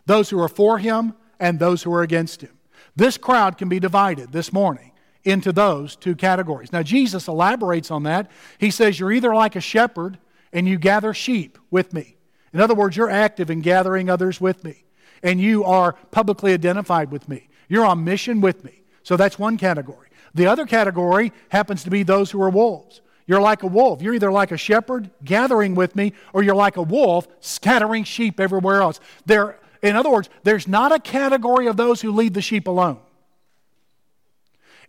those 0.07 0.29
who 0.29 0.41
are 0.41 0.49
for 0.49 0.79
him 0.79 1.15
and 1.39 1.59
those 1.59 1.85
who 1.85 1.95
are 1.95 2.03
against 2.03 2.41
him. 2.41 2.59
This 2.97 3.17
crowd 3.17 3.57
can 3.57 3.69
be 3.69 3.79
divided 3.79 4.33
this 4.33 4.53
morning 4.53 4.91
into 5.25 5.53
those 5.53 5.97
two 5.97 6.15
categories. 6.15 6.73
Now, 6.73 6.83
Jesus 6.83 7.29
elaborates 7.29 7.91
on 7.91 8.03
that. 8.05 8.31
He 8.59 8.71
says, 8.71 8.99
You're 8.99 9.13
either 9.13 9.35
like 9.35 9.57
a 9.57 9.61
shepherd 9.61 10.19
and 10.53 10.69
you 10.69 10.79
gather 10.79 11.13
sheep 11.13 11.59
with 11.71 11.93
me. 11.93 12.17
In 12.53 12.61
other 12.61 12.75
words, 12.75 12.97
you're 12.97 13.11
active 13.11 13.51
in 13.51 13.61
gathering 13.61 14.09
others 14.09 14.41
with 14.41 14.63
me, 14.63 14.85
and 15.23 15.41
you 15.41 15.65
are 15.65 15.95
publicly 16.13 16.53
identified 16.53 17.11
with 17.11 17.29
me. 17.29 17.49
You're 17.69 17.85
on 17.85 18.05
mission 18.05 18.41
with 18.41 18.65
me. 18.65 18.83
So 19.03 19.17
that's 19.17 19.39
one 19.39 19.59
category. 19.59 20.09
The 20.35 20.47
other 20.47 20.65
category 20.65 21.33
happens 21.49 21.83
to 21.85 21.91
be 21.91 22.03
those 22.05 22.31
who 22.31 22.41
are 22.41 22.51
wolves. 22.51 23.01
You're 23.27 23.41
like 23.41 23.63
a 23.63 23.67
wolf. 23.67 24.03
You're 24.03 24.15
either 24.15 24.31
like 24.31 24.53
a 24.53 24.57
shepherd 24.57 25.11
gathering 25.25 25.75
with 25.75 25.97
me, 25.97 26.13
or 26.33 26.43
you're 26.43 26.55
like 26.55 26.77
a 26.77 26.83
wolf 26.83 27.27
scattering 27.41 28.05
sheep 28.05 28.39
everywhere 28.39 28.83
else. 28.83 29.01
There, 29.27 29.59
in 29.83 29.97
other 29.97 30.11
words, 30.11 30.29
there's 30.45 30.69
not 30.69 30.93
a 30.93 31.01
category 31.01 31.67
of 31.67 31.77
those 31.77 32.01
who 32.01 32.13
lead 32.13 32.35
the 32.35 32.43
sheep 32.43 32.69
alone. 32.69 32.99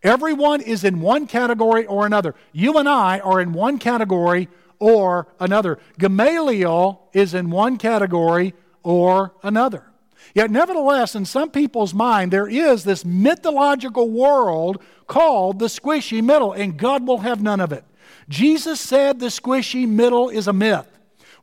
Everyone 0.05 0.61
is 0.61 0.83
in 0.83 1.01
one 1.01 1.25
category 1.25 1.87
or 1.87 2.05
another. 2.05 2.35
You 2.51 2.77
and 2.77 2.87
I 2.87 3.19
are 3.19 3.41
in 3.41 3.53
one 3.53 3.79
category 3.79 4.49
or 4.77 5.27
another. 5.39 5.79
Gamaliel 5.97 7.09
is 7.11 7.33
in 7.33 7.49
one 7.49 7.77
category 7.77 8.53
or 8.83 9.33
another. 9.41 9.83
Yet, 10.35 10.51
nevertheless, 10.51 11.15
in 11.15 11.25
some 11.25 11.49
people's 11.49 11.95
mind, 11.95 12.31
there 12.31 12.47
is 12.47 12.83
this 12.83 13.03
mythological 13.03 14.07
world 14.07 14.79
called 15.07 15.57
the 15.57 15.65
squishy 15.65 16.23
middle, 16.23 16.53
and 16.53 16.77
God 16.77 17.07
will 17.07 17.19
have 17.19 17.41
none 17.41 17.59
of 17.59 17.71
it. 17.71 17.83
Jesus 18.29 18.79
said 18.79 19.19
the 19.19 19.27
squishy 19.27 19.87
middle 19.87 20.29
is 20.29 20.47
a 20.47 20.53
myth. 20.53 20.94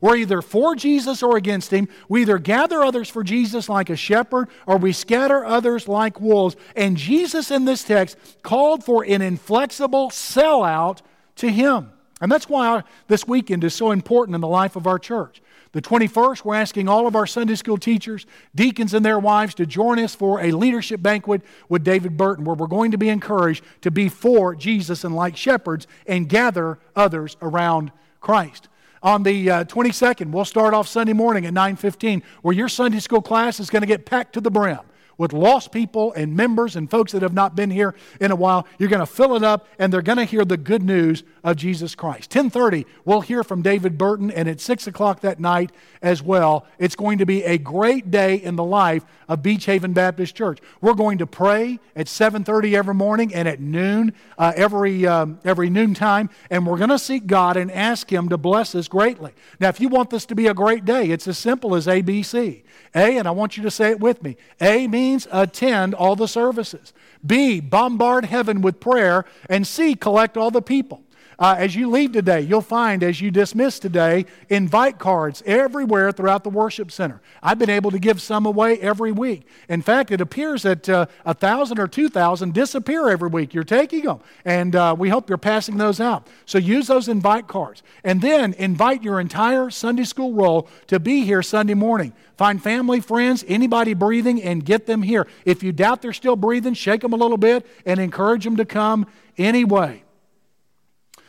We're 0.03 0.17
either 0.17 0.41
for 0.41 0.75
Jesus 0.75 1.23
or 1.23 1.37
against 1.37 1.71
him. 1.71 1.87
We 2.09 2.23
either 2.23 2.37
gather 2.37 2.83
others 2.83 3.07
for 3.07 3.23
Jesus 3.23 3.69
like 3.69 3.89
a 3.89 3.95
shepherd 3.95 4.49
or 4.67 4.75
we 4.75 4.91
scatter 4.91 5.45
others 5.45 5.87
like 5.87 6.19
wolves. 6.19 6.57
And 6.75 6.97
Jesus 6.97 7.51
in 7.51 7.63
this 7.63 7.85
text 7.85 8.17
called 8.43 8.83
for 8.83 9.05
an 9.05 9.21
inflexible 9.21 10.09
sellout 10.09 10.99
to 11.37 11.49
Him. 11.49 11.93
And 12.19 12.29
that's 12.29 12.49
why 12.49 12.83
this 13.07 13.25
weekend 13.25 13.63
is 13.63 13.73
so 13.73 13.91
important 13.91 14.35
in 14.35 14.41
the 14.41 14.47
life 14.49 14.75
of 14.75 14.87
our 14.87 14.99
church. 14.99 15.41
The 15.71 15.81
21st, 15.81 16.43
we're 16.43 16.55
asking 16.55 16.89
all 16.89 17.07
of 17.07 17.15
our 17.15 17.25
Sunday 17.25 17.55
school 17.55 17.77
teachers, 17.77 18.25
deacons, 18.53 18.93
and 18.93 19.05
their 19.05 19.19
wives 19.19 19.55
to 19.55 19.65
join 19.65 19.99
us 19.99 20.13
for 20.13 20.41
a 20.41 20.51
leadership 20.51 21.01
banquet 21.01 21.43
with 21.69 21.85
David 21.85 22.17
Burton, 22.17 22.43
where 22.43 22.57
we're 22.57 22.67
going 22.67 22.91
to 22.91 22.97
be 22.97 23.07
encouraged 23.07 23.63
to 23.79 23.89
be 23.89 24.09
for 24.09 24.53
Jesus 24.53 25.05
and 25.05 25.15
like 25.15 25.37
shepherds 25.37 25.87
and 26.05 26.27
gather 26.27 26.77
others 26.93 27.37
around 27.41 27.93
Christ. 28.19 28.67
On 29.03 29.23
the 29.23 29.51
uh, 29.51 29.63
22nd, 29.65 30.31
we'll 30.31 30.45
start 30.45 30.73
off 30.73 30.87
Sunday 30.87 31.11
morning 31.11 31.45
at 31.45 31.53
9:15, 31.53 32.23
where 32.41 32.55
your 32.55 32.69
Sunday 32.69 32.99
school 32.99 33.21
class 33.21 33.59
is 33.59 33.69
going 33.69 33.81
to 33.81 33.87
get 33.87 34.05
packed 34.05 34.33
to 34.33 34.41
the 34.41 34.49
brim 34.49 34.79
with 35.17 35.33
lost 35.33 35.71
people 35.71 36.13
and 36.13 36.35
members 36.35 36.75
and 36.75 36.89
folks 36.89 37.11
that 37.11 37.21
have 37.21 37.33
not 37.33 37.55
been 37.55 37.69
here 37.69 37.95
in 38.19 38.31
a 38.31 38.35
while. 38.35 38.67
You're 38.77 38.89
going 38.89 38.99
to 38.99 39.05
fill 39.05 39.35
it 39.35 39.43
up, 39.43 39.67
and 39.79 39.91
they're 39.91 40.01
going 40.01 40.17
to 40.17 40.25
hear 40.25 40.45
the 40.45 40.57
good 40.57 40.83
news 40.83 41.23
of 41.43 41.57
Jesus 41.57 41.95
Christ. 41.95 42.31
10:30, 42.31 42.85
we'll 43.05 43.21
hear 43.21 43.43
from 43.43 43.61
David 43.61 43.97
Burton, 43.97 44.31
and 44.31 44.47
at 44.47 44.59
six 44.59 44.87
o'clock 44.87 45.21
that 45.21 45.39
night 45.39 45.71
as 46.01 46.21
well. 46.21 46.65
It's 46.79 46.95
going 46.95 47.17
to 47.19 47.25
be 47.25 47.43
a 47.43 47.57
great 47.57 48.11
day 48.11 48.35
in 48.35 48.55
the 48.55 48.63
life 48.63 49.05
of 49.27 49.43
Beach 49.43 49.65
Haven 49.65 49.93
Baptist 49.93 50.35
Church. 50.35 50.59
We're 50.81 50.93
going 50.93 51.17
to 51.19 51.27
pray 51.27 51.79
at 51.95 52.07
7:30 52.07 52.75
every 52.75 52.93
morning 52.93 53.33
and 53.33 53.47
at 53.47 53.59
noon 53.59 54.13
uh, 54.37 54.53
every 54.55 55.05
um, 55.05 55.39
every 55.43 55.69
noontime, 55.69 56.29
and 56.49 56.65
we're 56.65 56.77
going 56.77 56.89
to 56.89 56.99
seek 56.99 57.27
God 57.27 57.57
and 57.57 57.71
ask 57.71 58.11
Him 58.11 58.29
to 58.29 58.37
bless 58.37 58.75
us 58.75 58.87
greatly. 58.87 59.31
Now, 59.59 59.69
if 59.69 59.79
you 59.79 59.89
want 59.89 60.09
this 60.09 60.25
to 60.27 60.35
be 60.35 60.47
a 60.47 60.53
great 60.53 60.85
day, 60.85 61.09
it's 61.09 61.27
as 61.27 61.37
simple 61.37 61.75
as 61.75 61.87
ABC. 61.87 62.63
A, 62.95 63.17
and 63.17 63.27
I 63.27 63.31
want 63.31 63.57
you 63.57 63.63
to 63.63 63.71
say 63.71 63.91
it 63.91 63.99
with 63.99 64.21
me. 64.23 64.37
A 64.61 64.87
means 65.03 65.27
attend 65.31 65.93
all 65.93 66.15
the 66.15 66.27
services. 66.27 66.93
B, 67.25 67.59
bombard 67.59 68.25
heaven 68.25 68.61
with 68.61 68.79
prayer. 68.79 69.25
And 69.49 69.67
C, 69.67 69.95
collect 69.95 70.37
all 70.37 70.51
the 70.51 70.61
people. 70.61 71.03
Uh, 71.43 71.55
as 71.57 71.75
you 71.75 71.89
leave 71.89 72.13
today, 72.13 72.39
you'll 72.39 72.61
find 72.61 73.03
as 73.03 73.19
you 73.19 73.29
dismiss 73.29 73.77
today, 73.77 74.25
invite 74.47 74.97
cards 74.97 75.43
everywhere 75.45 76.09
throughout 76.09 76.41
the 76.45 76.49
worship 76.49 76.89
center. 76.89 77.21
I've 77.41 77.59
been 77.59 77.69
able 77.69 77.91
to 77.91 77.99
give 77.99 78.21
some 78.21 78.45
away 78.45 78.79
every 78.79 79.11
week. 79.11 79.45
In 79.67 79.81
fact, 79.81 80.11
it 80.11 80.21
appears 80.21 80.63
that 80.63 80.87
uh, 80.87 81.05
a 81.25 81.31
uh, 81.31 81.33
thousand 81.33 81.79
or 81.79 81.87
two 81.89 82.07
thousand 82.07 82.53
disappear 82.53 83.09
every 83.09 83.27
week. 83.27 83.53
You're 83.53 83.65
taking 83.65 84.05
them, 84.05 84.21
and 84.45 84.73
uh, 84.73 84.95
we 84.97 85.09
hope 85.09 85.27
you're 85.27 85.37
passing 85.37 85.75
those 85.75 85.99
out. 85.99 86.29
So 86.45 86.59
use 86.59 86.87
those 86.87 87.09
invite 87.09 87.49
cards, 87.49 87.83
and 88.05 88.21
then 88.21 88.53
invite 88.53 89.03
your 89.03 89.19
entire 89.19 89.69
Sunday 89.69 90.05
school 90.05 90.31
roll 90.31 90.69
to 90.87 90.97
be 90.97 91.25
here 91.25 91.43
Sunday 91.43 91.73
morning. 91.73 92.13
Find 92.37 92.63
family, 92.63 93.01
friends, 93.01 93.43
anybody 93.49 93.93
breathing, 93.93 94.41
and 94.41 94.63
get 94.63 94.85
them 94.85 95.01
here. 95.01 95.27
If 95.43 95.61
you 95.61 95.73
doubt 95.73 96.03
they're 96.03 96.13
still 96.13 96.37
breathing, 96.37 96.73
shake 96.73 97.01
them 97.01 97.11
a 97.11 97.17
little 97.17 97.35
bit 97.35 97.65
and 97.85 97.99
encourage 97.99 98.45
them 98.45 98.55
to 98.55 98.63
come 98.63 99.07
anyway. 99.37 100.03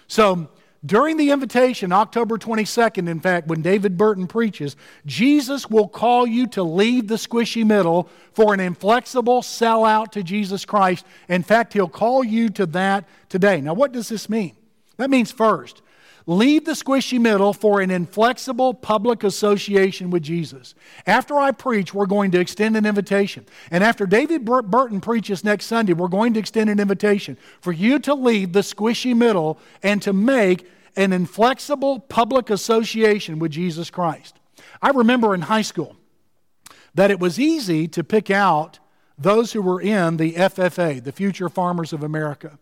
So, 0.06 0.48
during 0.84 1.16
the 1.16 1.30
invitation, 1.30 1.92
October 1.92 2.36
22nd, 2.36 3.08
in 3.08 3.18
fact, 3.18 3.46
when 3.46 3.62
David 3.62 3.96
Burton 3.96 4.26
preaches, 4.26 4.76
Jesus 5.06 5.70
will 5.70 5.88
call 5.88 6.26
you 6.26 6.46
to 6.48 6.62
leave 6.62 7.08
the 7.08 7.14
squishy 7.14 7.64
middle 7.64 8.10
for 8.34 8.52
an 8.52 8.60
inflexible 8.60 9.40
sellout 9.40 10.12
to 10.12 10.22
Jesus 10.22 10.66
Christ. 10.66 11.06
In 11.26 11.42
fact, 11.42 11.72
he'll 11.72 11.88
call 11.88 12.22
you 12.22 12.50
to 12.50 12.66
that 12.66 13.06
today. 13.30 13.62
Now, 13.62 13.72
what 13.72 13.92
does 13.92 14.10
this 14.10 14.28
mean? 14.28 14.56
That 14.98 15.08
means 15.08 15.32
first, 15.32 15.80
Leave 16.26 16.64
the 16.64 16.72
squishy 16.72 17.20
middle 17.20 17.52
for 17.52 17.82
an 17.82 17.90
inflexible 17.90 18.72
public 18.72 19.22
association 19.22 20.08
with 20.08 20.22
Jesus. 20.22 20.74
After 21.06 21.36
I 21.36 21.50
preach, 21.50 21.92
we're 21.92 22.06
going 22.06 22.30
to 22.30 22.40
extend 22.40 22.78
an 22.78 22.86
invitation. 22.86 23.44
And 23.70 23.84
after 23.84 24.06
David 24.06 24.44
Burton 24.44 25.02
preaches 25.02 25.44
next 25.44 25.66
Sunday, 25.66 25.92
we're 25.92 26.08
going 26.08 26.32
to 26.34 26.40
extend 26.40 26.70
an 26.70 26.80
invitation 26.80 27.36
for 27.60 27.72
you 27.72 27.98
to 28.00 28.14
leave 28.14 28.54
the 28.54 28.60
squishy 28.60 29.14
middle 29.14 29.58
and 29.82 30.00
to 30.00 30.14
make 30.14 30.66
an 30.96 31.12
inflexible 31.12 32.00
public 32.00 32.48
association 32.48 33.38
with 33.38 33.52
Jesus 33.52 33.90
Christ. 33.90 34.40
I 34.80 34.90
remember 34.90 35.34
in 35.34 35.42
high 35.42 35.62
school 35.62 35.96
that 36.94 37.10
it 37.10 37.20
was 37.20 37.38
easy 37.38 37.86
to 37.88 38.02
pick 38.02 38.30
out 38.30 38.78
those 39.18 39.52
who 39.52 39.60
were 39.60 39.80
in 39.80 40.16
the 40.16 40.32
FFA, 40.32 41.02
the 41.04 41.12
Future 41.12 41.50
Farmers 41.50 41.92
of 41.92 42.02
America. 42.02 42.58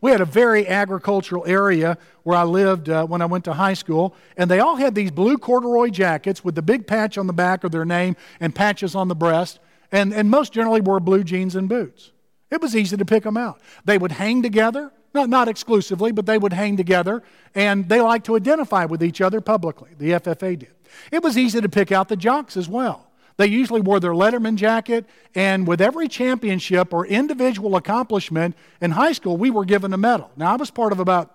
We 0.00 0.10
had 0.10 0.20
a 0.20 0.26
very 0.26 0.68
agricultural 0.68 1.44
area 1.46 1.98
where 2.22 2.36
I 2.36 2.44
lived 2.44 2.88
uh, 2.88 3.06
when 3.06 3.22
I 3.22 3.26
went 3.26 3.44
to 3.44 3.54
high 3.54 3.74
school, 3.74 4.14
and 4.36 4.50
they 4.50 4.60
all 4.60 4.76
had 4.76 4.94
these 4.94 5.10
blue 5.10 5.38
corduroy 5.38 5.88
jackets 5.90 6.44
with 6.44 6.54
the 6.54 6.62
big 6.62 6.86
patch 6.86 7.16
on 7.16 7.26
the 7.26 7.32
back 7.32 7.64
of 7.64 7.72
their 7.72 7.84
name 7.84 8.16
and 8.40 8.54
patches 8.54 8.94
on 8.94 9.08
the 9.08 9.14
breast, 9.14 9.58
and, 9.90 10.12
and 10.12 10.30
most 10.30 10.52
generally 10.52 10.80
wore 10.80 11.00
blue 11.00 11.24
jeans 11.24 11.56
and 11.56 11.68
boots. 11.68 12.12
It 12.50 12.60
was 12.60 12.76
easy 12.76 12.96
to 12.96 13.04
pick 13.04 13.22
them 13.22 13.36
out. 13.36 13.60
They 13.84 13.98
would 13.98 14.12
hang 14.12 14.42
together, 14.42 14.92
not, 15.14 15.28
not 15.28 15.48
exclusively, 15.48 16.12
but 16.12 16.26
they 16.26 16.38
would 16.38 16.52
hang 16.52 16.76
together, 16.76 17.22
and 17.54 17.88
they 17.88 18.00
liked 18.00 18.26
to 18.26 18.36
identify 18.36 18.84
with 18.84 19.02
each 19.02 19.20
other 19.20 19.40
publicly. 19.40 19.90
The 19.98 20.10
FFA 20.12 20.58
did. 20.58 20.72
It 21.10 21.22
was 21.22 21.36
easy 21.36 21.60
to 21.60 21.68
pick 21.68 21.90
out 21.90 22.08
the 22.08 22.16
jocks 22.16 22.56
as 22.56 22.68
well. 22.68 23.05
They 23.36 23.46
usually 23.46 23.82
wore 23.82 24.00
their 24.00 24.12
Letterman 24.12 24.56
jacket, 24.56 25.04
and 25.34 25.66
with 25.66 25.80
every 25.80 26.08
championship 26.08 26.94
or 26.94 27.06
individual 27.06 27.76
accomplishment 27.76 28.56
in 28.80 28.92
high 28.92 29.12
school, 29.12 29.36
we 29.36 29.50
were 29.50 29.64
given 29.64 29.92
a 29.92 29.98
medal. 29.98 30.30
Now, 30.36 30.52
I 30.52 30.56
was 30.56 30.70
part 30.70 30.92
of 30.92 31.00
about 31.00 31.34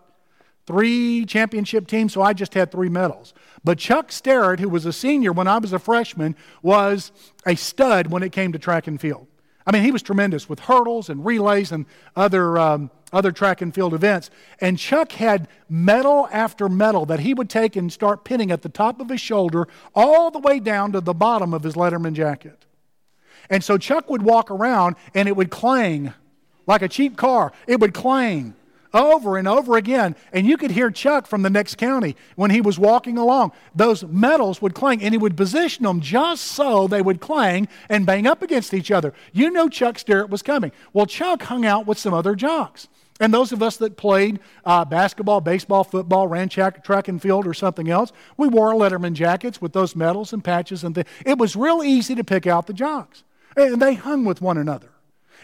three 0.65 1.25
championship 1.25 1.87
teams, 1.87 2.13
so 2.13 2.21
I 2.21 2.33
just 2.33 2.53
had 2.53 2.71
three 2.71 2.89
medals. 2.89 3.33
But 3.63 3.77
Chuck 3.77 4.11
Sterrett, 4.11 4.59
who 4.59 4.69
was 4.69 4.85
a 4.85 4.93
senior 4.93 5.31
when 5.31 5.47
I 5.47 5.59
was 5.59 5.73
a 5.73 5.79
freshman, 5.79 6.35
was 6.63 7.11
a 7.45 7.55
stud 7.55 8.07
when 8.07 8.23
it 8.23 8.31
came 8.31 8.51
to 8.53 8.59
track 8.59 8.87
and 8.87 8.99
field. 8.99 9.27
I 9.67 9.71
mean, 9.71 9.83
he 9.83 9.91
was 9.91 10.01
tremendous 10.01 10.49
with 10.49 10.61
hurdles 10.61 11.09
and 11.09 11.23
relays 11.23 11.71
and 11.71 11.85
other. 12.15 12.57
Um, 12.57 12.89
other 13.13 13.31
track 13.31 13.61
and 13.61 13.73
field 13.73 13.93
events. 13.93 14.29
And 14.59 14.77
Chuck 14.77 15.13
had 15.13 15.47
medal 15.69 16.27
after 16.31 16.69
medal 16.69 17.05
that 17.07 17.21
he 17.21 17.33
would 17.33 17.49
take 17.49 17.75
and 17.75 17.91
start 17.91 18.23
pinning 18.23 18.51
at 18.51 18.61
the 18.61 18.69
top 18.69 18.99
of 18.99 19.09
his 19.09 19.21
shoulder 19.21 19.67
all 19.93 20.31
the 20.31 20.39
way 20.39 20.59
down 20.59 20.91
to 20.93 21.01
the 21.01 21.13
bottom 21.13 21.53
of 21.53 21.63
his 21.63 21.75
Letterman 21.75 22.13
jacket. 22.13 22.65
And 23.49 23.63
so 23.63 23.77
Chuck 23.77 24.09
would 24.09 24.21
walk 24.21 24.49
around 24.49 24.95
and 25.13 25.27
it 25.27 25.35
would 25.35 25.51
clang 25.51 26.13
like 26.67 26.81
a 26.81 26.87
cheap 26.87 27.17
car. 27.17 27.51
It 27.67 27.79
would 27.79 27.93
clang 27.93 28.55
over 28.93 29.37
and 29.37 29.47
over 29.47 29.77
again. 29.77 30.15
And 30.31 30.45
you 30.45 30.57
could 30.57 30.71
hear 30.71 30.91
Chuck 30.91 31.27
from 31.27 31.41
the 31.41 31.49
next 31.49 31.75
county 31.75 32.15
when 32.35 32.51
he 32.51 32.61
was 32.61 32.77
walking 32.77 33.17
along. 33.17 33.51
Those 33.75 34.03
medals 34.03 34.61
would 34.61 34.73
clang, 34.73 35.01
and 35.01 35.13
he 35.13 35.17
would 35.17 35.37
position 35.37 35.83
them 35.83 36.01
just 36.01 36.45
so 36.45 36.87
they 36.87 37.01
would 37.01 37.21
clang 37.21 37.67
and 37.89 38.05
bang 38.05 38.27
up 38.27 38.41
against 38.41 38.73
each 38.73 38.91
other. 38.91 39.13
You 39.33 39.49
know 39.51 39.69
Chuck 39.69 39.99
Sterrett 39.99 40.29
was 40.29 40.41
coming. 40.41 40.71
Well, 40.93 41.05
Chuck 41.05 41.43
hung 41.43 41.65
out 41.65 41.85
with 41.85 41.97
some 41.97 42.13
other 42.13 42.35
jocks. 42.35 42.87
And 43.21 43.31
those 43.31 43.51
of 43.51 43.61
us 43.61 43.77
that 43.77 43.97
played 43.97 44.39
uh, 44.65 44.83
basketball, 44.83 45.41
baseball, 45.41 45.83
football, 45.83 46.27
ran 46.27 46.49
track, 46.49 46.83
track 46.83 47.07
and 47.07 47.21
field, 47.21 47.45
or 47.45 47.53
something 47.53 47.87
else, 47.87 48.11
we 48.35 48.47
wore 48.47 48.73
Letterman 48.73 49.13
jackets 49.13 49.61
with 49.61 49.73
those 49.73 49.95
medals 49.95 50.33
and 50.33 50.43
patches 50.43 50.83
and 50.83 50.95
things. 50.95 51.07
It 51.23 51.37
was 51.37 51.55
real 51.55 51.83
easy 51.83 52.15
to 52.15 52.23
pick 52.23 52.47
out 52.47 52.65
the 52.65 52.73
jocks. 52.73 53.23
And 53.55 53.79
they 53.79 53.93
hung 53.93 54.25
with 54.25 54.41
one 54.41 54.57
another. 54.57 54.89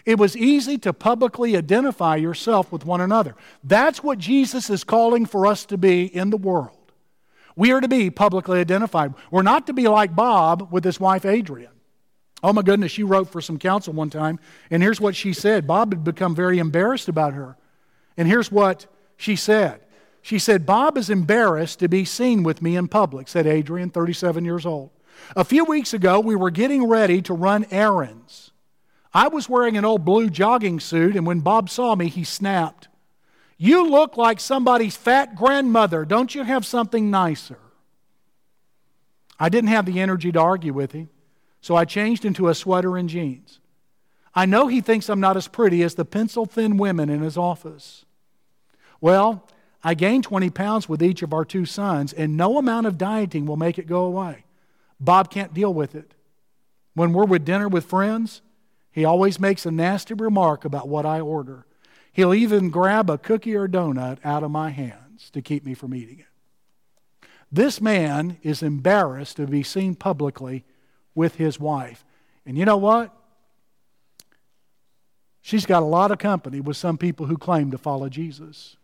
It 0.04 0.18
was 0.18 0.36
easy 0.36 0.76
to 0.78 0.92
publicly 0.92 1.56
identify 1.56 2.16
yourself 2.16 2.72
with 2.72 2.84
one 2.84 3.00
another. 3.00 3.36
That's 3.62 4.02
what 4.02 4.18
Jesus 4.18 4.70
is 4.70 4.82
calling 4.82 5.24
for 5.24 5.46
us 5.46 5.64
to 5.66 5.78
be 5.78 6.04
in 6.04 6.30
the 6.30 6.36
world. 6.36 6.92
We 7.54 7.70
are 7.70 7.80
to 7.80 7.88
be 7.88 8.10
publicly 8.10 8.58
identified. 8.58 9.14
We're 9.30 9.42
not 9.42 9.68
to 9.68 9.72
be 9.72 9.86
like 9.86 10.16
Bob 10.16 10.72
with 10.72 10.82
his 10.82 10.98
wife 10.98 11.24
Adrian. 11.24 11.70
Oh 12.42 12.52
my 12.52 12.62
goodness, 12.62 12.90
she 12.90 13.04
wrote 13.04 13.30
for 13.30 13.40
some 13.40 13.58
counsel 13.58 13.92
one 13.92 14.10
time, 14.10 14.40
and 14.70 14.82
here's 14.82 15.00
what 15.00 15.14
she 15.14 15.32
said. 15.32 15.66
Bob 15.66 15.92
had 15.92 16.04
become 16.04 16.34
very 16.34 16.58
embarrassed 16.58 17.08
about 17.08 17.34
her. 17.34 17.56
And 18.18 18.28
here's 18.28 18.52
what 18.52 18.86
she 19.16 19.36
said. 19.36 19.80
She 20.20 20.38
said, 20.38 20.66
Bob 20.66 20.98
is 20.98 21.08
embarrassed 21.08 21.78
to 21.78 21.88
be 21.88 22.04
seen 22.04 22.42
with 22.42 22.60
me 22.60 22.76
in 22.76 22.88
public, 22.88 23.28
said 23.28 23.46
Adrian, 23.46 23.88
37 23.88 24.44
years 24.44 24.66
old. 24.66 24.90
A 25.34 25.44
few 25.44 25.64
weeks 25.64 25.94
ago, 25.94 26.20
we 26.20 26.36
were 26.36 26.50
getting 26.50 26.86
ready 26.86 27.22
to 27.22 27.32
run 27.32 27.64
errands. 27.70 28.50
I 29.14 29.28
was 29.28 29.48
wearing 29.48 29.76
an 29.76 29.84
old 29.84 30.04
blue 30.04 30.28
jogging 30.28 30.80
suit, 30.80 31.16
and 31.16 31.26
when 31.26 31.40
Bob 31.40 31.70
saw 31.70 31.94
me, 31.94 32.08
he 32.08 32.24
snapped. 32.24 32.88
You 33.56 33.88
look 33.88 34.16
like 34.16 34.38
somebody's 34.38 34.96
fat 34.96 35.34
grandmother. 35.34 36.04
Don't 36.04 36.34
you 36.34 36.42
have 36.42 36.66
something 36.66 37.10
nicer? 37.10 37.58
I 39.40 39.48
didn't 39.48 39.70
have 39.70 39.86
the 39.86 40.00
energy 40.00 40.32
to 40.32 40.40
argue 40.40 40.72
with 40.72 40.92
him, 40.92 41.08
so 41.60 41.76
I 41.76 41.84
changed 41.84 42.24
into 42.24 42.48
a 42.48 42.54
sweater 42.54 42.96
and 42.96 43.08
jeans. 43.08 43.60
I 44.34 44.46
know 44.46 44.66
he 44.66 44.80
thinks 44.80 45.08
I'm 45.08 45.20
not 45.20 45.36
as 45.36 45.48
pretty 45.48 45.82
as 45.82 45.94
the 45.94 46.04
pencil 46.04 46.44
thin 46.46 46.76
women 46.76 47.08
in 47.08 47.22
his 47.22 47.36
office. 47.36 48.04
Well, 49.00 49.44
I 49.82 49.94
gained 49.94 50.24
20 50.24 50.50
pounds 50.50 50.88
with 50.88 51.02
each 51.02 51.22
of 51.22 51.32
our 51.32 51.44
two 51.44 51.64
sons, 51.64 52.12
and 52.12 52.36
no 52.36 52.58
amount 52.58 52.86
of 52.86 52.98
dieting 52.98 53.46
will 53.46 53.56
make 53.56 53.78
it 53.78 53.86
go 53.86 54.04
away. 54.04 54.44
Bob 55.00 55.30
can't 55.30 55.54
deal 55.54 55.72
with 55.72 55.94
it. 55.94 56.14
When 56.94 57.12
we're 57.12 57.24
with 57.24 57.44
dinner 57.44 57.68
with 57.68 57.84
friends, 57.84 58.42
he 58.90 59.04
always 59.04 59.38
makes 59.38 59.64
a 59.64 59.70
nasty 59.70 60.14
remark 60.14 60.64
about 60.64 60.88
what 60.88 61.06
I 61.06 61.20
order. 61.20 61.64
He'll 62.12 62.34
even 62.34 62.70
grab 62.70 63.08
a 63.08 63.18
cookie 63.18 63.54
or 63.54 63.68
donut 63.68 64.18
out 64.24 64.42
of 64.42 64.50
my 64.50 64.70
hands 64.70 65.30
to 65.30 65.40
keep 65.40 65.64
me 65.64 65.74
from 65.74 65.94
eating 65.94 66.18
it. 66.18 66.26
This 67.52 67.80
man 67.80 68.38
is 68.42 68.62
embarrassed 68.62 69.36
to 69.36 69.46
be 69.46 69.62
seen 69.62 69.94
publicly 69.94 70.64
with 71.14 71.36
his 71.36 71.60
wife. 71.60 72.04
And 72.44 72.58
you 72.58 72.64
know 72.64 72.76
what? 72.76 73.14
She's 75.40 75.64
got 75.64 75.82
a 75.82 75.86
lot 75.86 76.10
of 76.10 76.18
company 76.18 76.60
with 76.60 76.76
some 76.76 76.98
people 76.98 77.26
who 77.26 77.38
claim 77.38 77.70
to 77.70 77.78
follow 77.78 78.08
Jesus. 78.08 78.76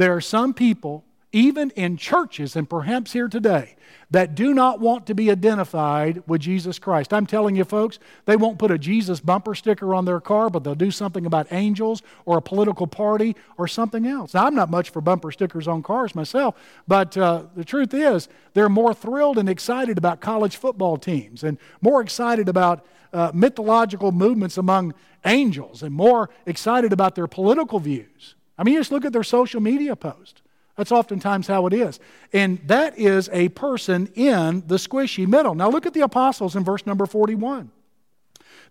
There 0.00 0.16
are 0.16 0.22
some 0.22 0.54
people, 0.54 1.04
even 1.30 1.68
in 1.72 1.98
churches 1.98 2.56
and 2.56 2.66
perhaps 2.66 3.12
here 3.12 3.28
today, 3.28 3.76
that 4.10 4.34
do 4.34 4.54
not 4.54 4.80
want 4.80 5.06
to 5.08 5.14
be 5.14 5.30
identified 5.30 6.22
with 6.26 6.40
Jesus 6.40 6.78
Christ. 6.78 7.12
I'm 7.12 7.26
telling 7.26 7.54
you, 7.54 7.64
folks, 7.64 7.98
they 8.24 8.34
won't 8.34 8.58
put 8.58 8.70
a 8.70 8.78
Jesus 8.78 9.20
bumper 9.20 9.54
sticker 9.54 9.94
on 9.94 10.06
their 10.06 10.18
car, 10.18 10.48
but 10.48 10.64
they'll 10.64 10.74
do 10.74 10.90
something 10.90 11.26
about 11.26 11.52
angels 11.52 12.00
or 12.24 12.38
a 12.38 12.40
political 12.40 12.86
party 12.86 13.36
or 13.58 13.68
something 13.68 14.06
else. 14.06 14.32
Now, 14.32 14.46
I'm 14.46 14.54
not 14.54 14.70
much 14.70 14.88
for 14.88 15.02
bumper 15.02 15.30
stickers 15.32 15.68
on 15.68 15.82
cars 15.82 16.14
myself, 16.14 16.54
but 16.88 17.14
uh, 17.18 17.42
the 17.54 17.66
truth 17.66 17.92
is, 17.92 18.30
they're 18.54 18.70
more 18.70 18.94
thrilled 18.94 19.36
and 19.36 19.50
excited 19.50 19.98
about 19.98 20.22
college 20.22 20.56
football 20.56 20.96
teams 20.96 21.44
and 21.44 21.58
more 21.82 22.00
excited 22.00 22.48
about 22.48 22.86
uh, 23.12 23.32
mythological 23.34 24.12
movements 24.12 24.56
among 24.56 24.94
angels 25.26 25.82
and 25.82 25.94
more 25.94 26.30
excited 26.46 26.90
about 26.90 27.16
their 27.16 27.26
political 27.26 27.78
views. 27.78 28.34
I 28.60 28.62
mean, 28.62 28.74
you 28.74 28.80
just 28.80 28.92
look 28.92 29.06
at 29.06 29.14
their 29.14 29.22
social 29.22 29.62
media 29.62 29.96
post. 29.96 30.42
That's 30.76 30.92
oftentimes 30.92 31.46
how 31.46 31.66
it 31.66 31.72
is. 31.72 31.98
And 32.30 32.58
that 32.66 32.98
is 32.98 33.30
a 33.32 33.48
person 33.48 34.10
in 34.14 34.64
the 34.66 34.76
squishy 34.76 35.26
middle. 35.26 35.54
Now 35.54 35.70
look 35.70 35.86
at 35.86 35.94
the 35.94 36.02
apostles 36.02 36.54
in 36.54 36.62
verse 36.62 36.84
number 36.84 37.06
41. 37.06 37.70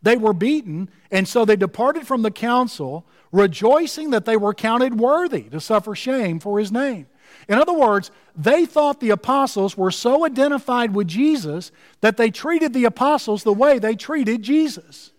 They 0.03 0.15
were 0.15 0.33
beaten, 0.33 0.91
and 1.09 1.27
so 1.27 1.43
they 1.43 1.55
departed 1.55 2.05
from 2.05 2.21
the 2.21 2.29
council, 2.29 3.07
rejoicing 3.31 4.11
that 4.11 4.25
they 4.25 4.37
were 4.37 4.53
counted 4.53 4.99
worthy 4.99 5.43
to 5.49 5.59
suffer 5.59 5.95
shame 5.95 6.39
for 6.39 6.59
his 6.59 6.71
name. 6.71 7.07
In 7.47 7.57
other 7.57 7.73
words, 7.73 8.11
they 8.35 8.67
thought 8.67 8.99
the 8.99 9.09
apostles 9.09 9.75
were 9.75 9.91
so 9.91 10.23
identified 10.23 10.93
with 10.93 11.07
Jesus 11.07 11.71
that 12.01 12.17
they 12.17 12.29
treated 12.29 12.73
the 12.73 12.85
apostles 12.85 13.43
the 13.43 13.53
way 13.53 13.79
they 13.79 13.95
treated 13.95 14.43
Jesus. 14.43 15.13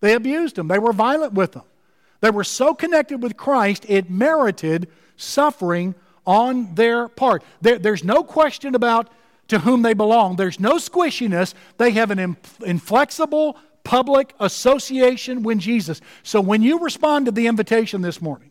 They 0.00 0.12
abused 0.12 0.56
them, 0.56 0.68
they 0.68 0.78
were 0.78 0.92
violent 0.92 1.32
with 1.32 1.52
them. 1.52 1.64
They 2.20 2.30
were 2.30 2.44
so 2.44 2.74
connected 2.74 3.22
with 3.22 3.36
Christ, 3.36 3.84
it 3.88 4.10
merited 4.10 4.88
suffering 5.16 5.94
on 6.26 6.74
their 6.74 7.08
part. 7.08 7.42
There, 7.60 7.78
there's 7.78 8.04
no 8.04 8.24
question 8.24 8.74
about 8.74 9.10
to 9.48 9.60
whom 9.60 9.82
they 9.82 9.94
belong, 9.94 10.36
there's 10.36 10.58
no 10.58 10.74
squishiness. 10.74 11.54
They 11.78 11.92
have 11.92 12.10
an 12.10 12.36
inflexible 12.64 13.56
public 13.84 14.34
association 14.40 15.44
with 15.44 15.58
Jesus. 15.58 16.00
So 16.24 16.40
when 16.40 16.62
you 16.62 16.80
respond 16.80 17.26
to 17.26 17.32
the 17.32 17.46
invitation 17.46 18.02
this 18.02 18.20
morning, 18.20 18.50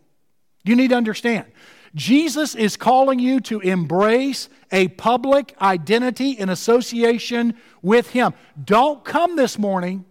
you 0.64 0.76
need 0.76 0.90
to 0.90 0.96
understand 0.96 1.46
Jesus 1.96 2.56
is 2.56 2.76
calling 2.76 3.20
you 3.20 3.40
to 3.42 3.62
embrace 3.62 4.50
a 4.72 4.90
public 4.90 5.56
identity 5.62 6.38
and 6.38 6.52
association 6.52 7.56
with 7.82 8.10
Him. 8.10 8.34
Don't 8.62 9.04
come 9.04 9.38
this 9.38 9.58
morning, 9.58 10.06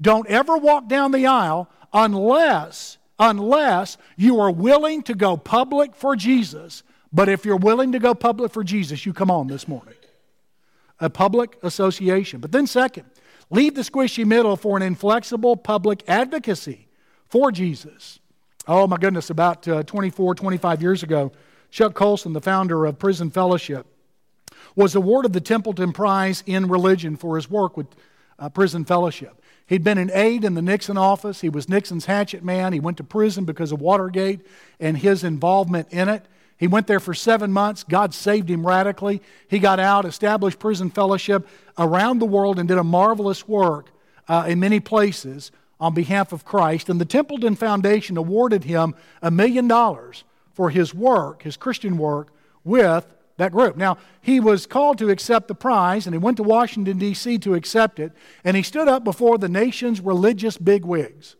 don't 0.00 0.26
ever 0.26 0.56
walk 0.56 0.88
down 0.88 1.12
the 1.12 1.26
aisle 1.26 1.70
unless 1.92 2.97
unless 3.18 3.98
you 4.16 4.40
are 4.40 4.50
willing 4.50 5.02
to 5.02 5.14
go 5.14 5.36
public 5.36 5.94
for 5.94 6.14
Jesus 6.16 6.82
but 7.12 7.28
if 7.28 7.44
you're 7.44 7.56
willing 7.56 7.92
to 7.92 7.98
go 7.98 8.14
public 8.14 8.52
for 8.52 8.62
Jesus, 8.62 9.06
you 9.06 9.12
come 9.12 9.30
on 9.30 9.46
this 9.46 9.66
morning. 9.66 9.94
A 11.00 11.08
public 11.08 11.56
association. 11.62 12.40
But 12.40 12.52
then, 12.52 12.66
second, 12.66 13.06
leave 13.50 13.74
the 13.74 13.82
squishy 13.82 14.26
middle 14.26 14.56
for 14.56 14.76
an 14.76 14.82
inflexible 14.82 15.56
public 15.56 16.02
advocacy 16.08 16.88
for 17.26 17.50
Jesus. 17.50 18.18
Oh, 18.66 18.86
my 18.86 18.98
goodness, 18.98 19.30
about 19.30 19.66
uh, 19.66 19.82
24, 19.84 20.34
25 20.34 20.82
years 20.82 21.02
ago, 21.02 21.32
Chuck 21.70 21.94
Colson, 21.94 22.32
the 22.32 22.40
founder 22.40 22.84
of 22.84 22.98
Prison 22.98 23.30
Fellowship, 23.30 23.86
was 24.74 24.94
awarded 24.94 25.32
the 25.32 25.40
Templeton 25.40 25.92
Prize 25.92 26.42
in 26.46 26.68
Religion 26.68 27.16
for 27.16 27.36
his 27.36 27.50
work 27.50 27.76
with 27.76 27.86
uh, 28.38 28.48
Prison 28.48 28.84
Fellowship. 28.84 29.37
He'd 29.68 29.84
been 29.84 29.98
an 29.98 30.10
aide 30.14 30.44
in 30.44 30.54
the 30.54 30.62
Nixon 30.62 30.96
office. 30.96 31.42
He 31.42 31.50
was 31.50 31.68
Nixon's 31.68 32.06
hatchet 32.06 32.42
man. 32.42 32.72
He 32.72 32.80
went 32.80 32.96
to 32.96 33.04
prison 33.04 33.44
because 33.44 33.70
of 33.70 33.82
Watergate 33.82 34.40
and 34.80 34.96
his 34.96 35.22
involvement 35.22 35.88
in 35.90 36.08
it. 36.08 36.24
He 36.56 36.66
went 36.66 36.86
there 36.86 37.00
for 37.00 37.12
seven 37.12 37.52
months. 37.52 37.84
God 37.84 38.14
saved 38.14 38.50
him 38.50 38.66
radically. 38.66 39.20
He 39.46 39.58
got 39.58 39.78
out, 39.78 40.06
established 40.06 40.58
prison 40.58 40.90
fellowship 40.90 41.46
around 41.76 42.18
the 42.18 42.24
world, 42.24 42.58
and 42.58 42.66
did 42.66 42.78
a 42.78 42.84
marvelous 42.84 43.46
work 43.46 43.90
uh, 44.26 44.46
in 44.48 44.58
many 44.58 44.80
places 44.80 45.52
on 45.78 45.92
behalf 45.92 46.32
of 46.32 46.46
Christ. 46.46 46.88
And 46.88 46.98
the 46.98 47.04
Templeton 47.04 47.54
Foundation 47.54 48.16
awarded 48.16 48.64
him 48.64 48.94
a 49.20 49.30
million 49.30 49.68
dollars 49.68 50.24
for 50.54 50.70
his 50.70 50.94
work, 50.94 51.42
his 51.42 51.58
Christian 51.58 51.98
work, 51.98 52.32
with 52.64 53.06
that 53.38 53.52
group. 53.52 53.76
Now, 53.76 53.96
he 54.20 54.38
was 54.38 54.66
called 54.66 54.98
to 54.98 55.08
accept 55.08 55.48
the 55.48 55.54
prize, 55.54 56.06
and 56.06 56.14
he 56.14 56.18
went 56.18 56.36
to 56.36 56.42
Washington, 56.42 56.98
D.C. 56.98 57.38
to 57.38 57.54
accept 57.54 57.98
it, 57.98 58.12
and 58.44 58.56
he 58.56 58.62
stood 58.62 58.88
up 58.88 59.02
before 59.04 59.38
the 59.38 59.48
nation's 59.48 60.00
religious 60.00 60.58
bigwigs. 60.58 61.36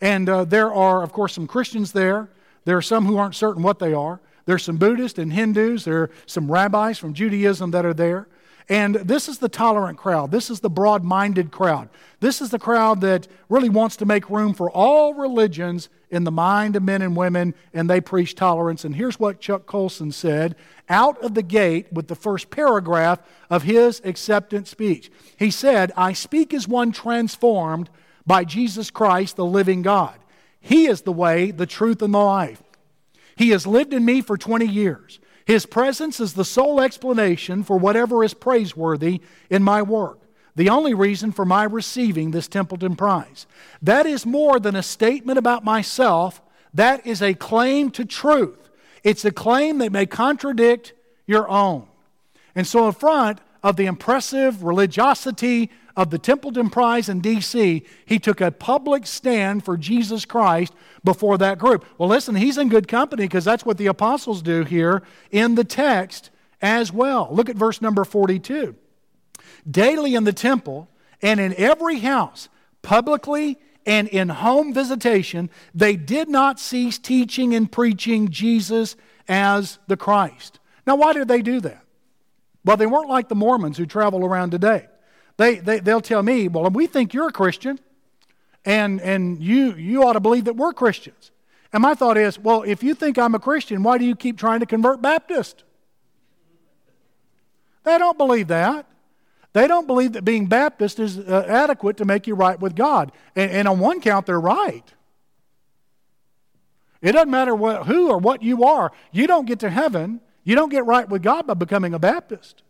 And 0.00 0.28
uh, 0.28 0.44
there 0.44 0.72
are, 0.72 1.02
of 1.02 1.12
course, 1.12 1.34
some 1.34 1.46
Christians 1.46 1.92
there. 1.92 2.30
There 2.64 2.76
are 2.76 2.82
some 2.82 3.06
who 3.06 3.18
aren't 3.18 3.34
certain 3.34 3.62
what 3.62 3.78
they 3.78 3.92
are. 3.92 4.20
There's 4.46 4.64
some 4.64 4.76
Buddhists 4.76 5.18
and 5.18 5.32
Hindus. 5.32 5.84
There 5.84 6.02
are 6.02 6.10
some 6.26 6.50
rabbis 6.50 6.98
from 6.98 7.14
Judaism 7.14 7.70
that 7.72 7.84
are 7.84 7.94
there. 7.94 8.28
And 8.72 8.94
this 8.94 9.28
is 9.28 9.36
the 9.36 9.50
tolerant 9.50 9.98
crowd. 9.98 10.30
This 10.30 10.48
is 10.48 10.60
the 10.60 10.70
broad 10.70 11.04
minded 11.04 11.50
crowd. 11.50 11.90
This 12.20 12.40
is 12.40 12.48
the 12.48 12.58
crowd 12.58 13.02
that 13.02 13.28
really 13.50 13.68
wants 13.68 13.96
to 13.96 14.06
make 14.06 14.30
room 14.30 14.54
for 14.54 14.70
all 14.70 15.12
religions 15.12 15.90
in 16.08 16.24
the 16.24 16.30
mind 16.30 16.74
of 16.74 16.82
men 16.82 17.02
and 17.02 17.14
women, 17.14 17.54
and 17.74 17.90
they 17.90 18.00
preach 18.00 18.34
tolerance. 18.34 18.82
And 18.82 18.96
here's 18.96 19.20
what 19.20 19.42
Chuck 19.42 19.66
Colson 19.66 20.10
said 20.10 20.56
out 20.88 21.22
of 21.22 21.34
the 21.34 21.42
gate 21.42 21.92
with 21.92 22.08
the 22.08 22.14
first 22.14 22.48
paragraph 22.48 23.18
of 23.50 23.64
his 23.64 24.00
acceptance 24.04 24.70
speech. 24.70 25.12
He 25.36 25.50
said, 25.50 25.92
I 25.94 26.14
speak 26.14 26.54
as 26.54 26.66
one 26.66 26.92
transformed 26.92 27.90
by 28.26 28.44
Jesus 28.44 28.90
Christ, 28.90 29.36
the 29.36 29.44
living 29.44 29.82
God. 29.82 30.18
He 30.60 30.86
is 30.86 31.02
the 31.02 31.12
way, 31.12 31.50
the 31.50 31.66
truth, 31.66 32.00
and 32.00 32.14
the 32.14 32.18
life. 32.18 32.62
He 33.36 33.50
has 33.50 33.66
lived 33.66 33.92
in 33.92 34.02
me 34.02 34.22
for 34.22 34.38
20 34.38 34.64
years. 34.64 35.20
His 35.44 35.66
presence 35.66 36.20
is 36.20 36.34
the 36.34 36.44
sole 36.44 36.80
explanation 36.80 37.62
for 37.62 37.78
whatever 37.78 38.22
is 38.22 38.34
praiseworthy 38.34 39.20
in 39.50 39.62
my 39.62 39.82
work, 39.82 40.20
the 40.54 40.68
only 40.68 40.94
reason 40.94 41.32
for 41.32 41.44
my 41.44 41.64
receiving 41.64 42.30
this 42.30 42.48
Templeton 42.48 42.96
Prize. 42.96 43.46
That 43.80 44.06
is 44.06 44.24
more 44.24 44.60
than 44.60 44.76
a 44.76 44.82
statement 44.82 45.38
about 45.38 45.64
myself, 45.64 46.40
that 46.74 47.06
is 47.06 47.22
a 47.22 47.34
claim 47.34 47.90
to 47.92 48.04
truth. 48.04 48.70
It's 49.02 49.24
a 49.24 49.32
claim 49.32 49.78
that 49.78 49.92
may 49.92 50.06
contradict 50.06 50.92
your 51.26 51.48
own. 51.48 51.86
And 52.54 52.66
so, 52.66 52.86
in 52.86 52.92
front 52.92 53.40
of 53.62 53.76
the 53.76 53.86
impressive 53.86 54.62
religiosity 54.62 55.70
of 55.96 56.10
the 56.10 56.18
Templeton 56.18 56.70
Prize 56.70 57.08
in 57.08 57.20
D.C., 57.20 57.84
he 58.06 58.18
took 58.18 58.40
a 58.40 58.50
public 58.50 59.06
stand 59.06 59.64
for 59.64 59.76
Jesus 59.76 60.24
Christ 60.24 60.72
before 61.04 61.38
that 61.38 61.58
group. 61.58 61.84
Well, 61.98 62.08
listen, 62.08 62.34
he's 62.34 62.58
in 62.58 62.68
good 62.68 62.88
company 62.88 63.24
because 63.24 63.44
that's 63.44 63.66
what 63.66 63.78
the 63.78 63.86
apostles 63.86 64.42
do 64.42 64.64
here 64.64 65.02
in 65.30 65.54
the 65.54 65.64
text 65.64 66.30
as 66.60 66.92
well. 66.92 67.28
Look 67.30 67.48
at 67.48 67.56
verse 67.56 67.82
number 67.82 68.04
42. 68.04 68.74
Daily 69.70 70.14
in 70.14 70.24
the 70.24 70.32
temple 70.32 70.88
and 71.20 71.38
in 71.40 71.54
every 71.56 71.98
house, 71.98 72.48
publicly 72.82 73.58
and 73.84 74.08
in 74.08 74.28
home 74.28 74.72
visitation, 74.72 75.50
they 75.74 75.96
did 75.96 76.28
not 76.28 76.60
cease 76.60 76.98
teaching 76.98 77.54
and 77.54 77.70
preaching 77.70 78.28
Jesus 78.28 78.96
as 79.28 79.78
the 79.88 79.96
Christ. 79.96 80.58
Now, 80.86 80.96
why 80.96 81.12
did 81.12 81.28
they 81.28 81.42
do 81.42 81.60
that? 81.60 81.84
Well, 82.64 82.76
they 82.76 82.86
weren't 82.86 83.08
like 83.08 83.28
the 83.28 83.34
Mormons 83.34 83.76
who 83.76 83.86
travel 83.86 84.24
around 84.24 84.50
today. 84.50 84.86
They, 85.42 85.56
they, 85.56 85.80
they'll 85.80 86.00
tell 86.00 86.22
me, 86.22 86.46
well, 86.46 86.70
we 86.70 86.86
think 86.86 87.12
you're 87.12 87.26
a 87.26 87.32
Christian, 87.32 87.80
and, 88.64 89.00
and 89.00 89.42
you, 89.42 89.74
you 89.74 90.04
ought 90.04 90.12
to 90.12 90.20
believe 90.20 90.44
that 90.44 90.54
we're 90.54 90.72
Christians. 90.72 91.32
And 91.72 91.82
my 91.82 91.94
thought 91.94 92.16
is, 92.16 92.38
well, 92.38 92.62
if 92.62 92.84
you 92.84 92.94
think 92.94 93.18
I'm 93.18 93.34
a 93.34 93.40
Christian, 93.40 93.82
why 93.82 93.98
do 93.98 94.04
you 94.04 94.14
keep 94.14 94.38
trying 94.38 94.60
to 94.60 94.66
convert 94.66 95.02
Baptists? 95.02 95.64
They 97.82 97.98
don't 97.98 98.16
believe 98.16 98.46
that. 98.48 98.86
They 99.52 99.66
don't 99.66 99.88
believe 99.88 100.12
that 100.12 100.24
being 100.24 100.46
Baptist 100.46 101.00
is 101.00 101.18
uh, 101.18 101.44
adequate 101.48 101.96
to 101.96 102.04
make 102.04 102.28
you 102.28 102.36
right 102.36 102.60
with 102.60 102.76
God. 102.76 103.10
And, 103.34 103.50
and, 103.50 103.66
on 103.66 103.80
one 103.80 104.00
count, 104.00 104.26
they're 104.26 104.40
right. 104.40 104.84
It 107.00 107.12
doesn't 107.12 107.32
matter 107.32 107.56
what, 107.56 107.86
who 107.88 108.10
or 108.10 108.18
what 108.18 108.44
you 108.44 108.62
are, 108.62 108.92
you 109.10 109.26
don't 109.26 109.46
get 109.46 109.58
to 109.58 109.70
heaven, 109.70 110.20
you 110.44 110.54
don't 110.54 110.68
get 110.68 110.86
right 110.86 111.08
with 111.08 111.20
God 111.24 111.48
by 111.48 111.54
becoming 111.54 111.94
a 111.94 111.98
Baptist 111.98 112.62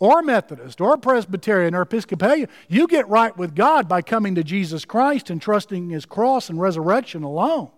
or 0.00 0.22
Methodist 0.22 0.80
or 0.80 0.96
Presbyterian 0.96 1.74
or 1.74 1.82
Episcopalian. 1.82 2.48
You 2.68 2.88
get 2.88 3.08
right 3.08 3.36
with 3.36 3.54
God 3.54 3.88
by 3.88 4.02
coming 4.02 4.34
to 4.34 4.42
Jesus 4.42 4.84
Christ 4.84 5.30
and 5.30 5.40
trusting 5.40 5.90
His 5.90 6.06
cross 6.06 6.48
and 6.48 6.60
resurrection 6.60 7.22
alone. 7.22 7.70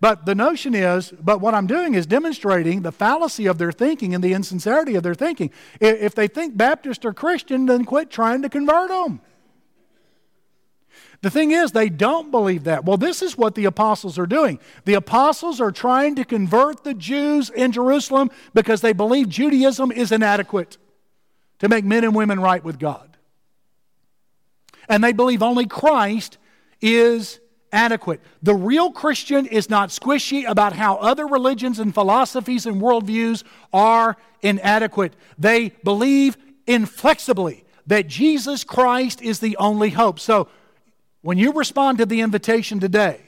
But 0.00 0.26
the 0.26 0.34
notion 0.34 0.74
is, 0.74 1.12
but 1.12 1.40
what 1.40 1.54
I'm 1.54 1.66
doing 1.66 1.94
is 1.94 2.06
demonstrating 2.06 2.82
the 2.82 2.92
fallacy 2.92 3.46
of 3.46 3.58
their 3.58 3.72
thinking 3.72 4.14
and 4.14 4.24
the 4.24 4.32
insincerity 4.32 4.96
of 4.96 5.02
their 5.02 5.14
thinking. 5.14 5.50
If 5.80 6.14
they 6.14 6.26
think 6.26 6.56
Baptist 6.56 7.04
or 7.04 7.14
Christian, 7.14 7.66
then 7.66 7.84
quit 7.84 8.10
trying 8.10 8.42
to 8.42 8.48
convert 8.48 8.88
them. 8.88 9.20
The 11.22 11.30
thing 11.30 11.52
is, 11.52 11.72
they 11.72 11.88
don't 11.88 12.30
believe 12.30 12.64
that. 12.64 12.84
Well, 12.84 12.98
this 12.98 13.22
is 13.22 13.38
what 13.38 13.54
the 13.54 13.64
apostles 13.64 14.18
are 14.18 14.26
doing. 14.26 14.58
The 14.84 14.94
apostles 14.94 15.58
are 15.58 15.72
trying 15.72 16.16
to 16.16 16.24
convert 16.24 16.84
the 16.84 16.92
Jews 16.92 17.48
in 17.48 17.72
Jerusalem 17.72 18.30
because 18.52 18.82
they 18.82 18.92
believe 18.92 19.30
Judaism 19.30 19.90
is 19.90 20.12
inadequate 20.12 20.76
to 21.64 21.68
make 21.70 21.84
men 21.84 22.04
and 22.04 22.14
women 22.14 22.38
right 22.38 22.62
with 22.62 22.78
God. 22.78 23.16
And 24.86 25.02
they 25.02 25.14
believe 25.14 25.42
only 25.42 25.64
Christ 25.64 26.36
is 26.82 27.40
adequate. 27.72 28.20
The 28.42 28.54
real 28.54 28.92
Christian 28.92 29.46
is 29.46 29.70
not 29.70 29.88
squishy 29.88 30.46
about 30.46 30.74
how 30.74 30.96
other 30.96 31.26
religions 31.26 31.78
and 31.78 31.94
philosophies 31.94 32.66
and 32.66 32.82
worldviews 32.82 33.44
are 33.72 34.18
inadequate. 34.42 35.14
They 35.38 35.70
believe 35.82 36.36
inflexibly 36.66 37.64
that 37.86 38.08
Jesus 38.08 38.62
Christ 38.62 39.22
is 39.22 39.40
the 39.40 39.56
only 39.56 39.88
hope. 39.88 40.20
So 40.20 40.48
when 41.22 41.38
you 41.38 41.54
respond 41.54 41.96
to 41.96 42.04
the 42.04 42.20
invitation 42.20 42.78
today, 42.78 43.22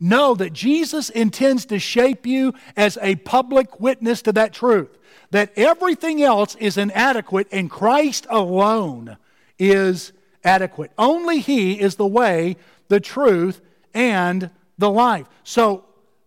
know 0.00 0.34
that 0.34 0.54
Jesus 0.54 1.10
intends 1.10 1.66
to 1.66 1.78
shape 1.78 2.26
you 2.26 2.54
as 2.74 2.96
a 3.02 3.16
public 3.16 3.80
witness 3.80 4.22
to 4.22 4.32
that 4.32 4.54
truth. 4.54 4.96
That 5.30 5.52
everything 5.56 6.22
else 6.22 6.54
is 6.56 6.76
inadequate 6.76 7.48
and 7.50 7.70
Christ 7.70 8.26
alone 8.28 9.16
is 9.58 10.12
adequate. 10.44 10.92
Only 10.98 11.40
He 11.40 11.80
is 11.80 11.96
the 11.96 12.06
way, 12.06 12.56
the 12.88 13.00
truth, 13.00 13.60
and 13.94 14.50
the 14.78 14.90
life. 14.90 15.26
So 15.44 15.84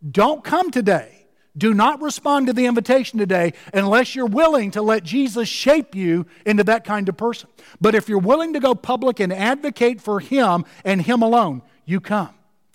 don't 0.09 0.43
come 0.43 0.71
today. 0.71 1.11
Do 1.57 1.73
not 1.73 2.01
respond 2.01 2.47
to 2.47 2.53
the 2.53 2.65
invitation 2.65 3.17
today 3.17 3.53
unless 3.73 4.13
you're 4.13 4.25
willing 4.25 4.71
to 4.71 4.81
let 4.81 5.03
Jesus 5.03 5.47
shape 5.47 5.95
you 5.95 6.25
into 6.45 6.65
that 6.65 6.83
kind 6.83 7.07
of 7.07 7.15
person. 7.15 7.49
But 7.79 7.95
if 7.95 8.09
you're 8.09 8.19
willing 8.19 8.53
to 8.53 8.59
go 8.59 8.75
public 8.75 9.19
and 9.21 9.31
advocate 9.31 10.01
for 10.01 10.19
Him 10.19 10.65
and 10.83 11.01
Him 11.01 11.21
alone, 11.21 11.61
you 11.85 12.01
come. 12.01 12.31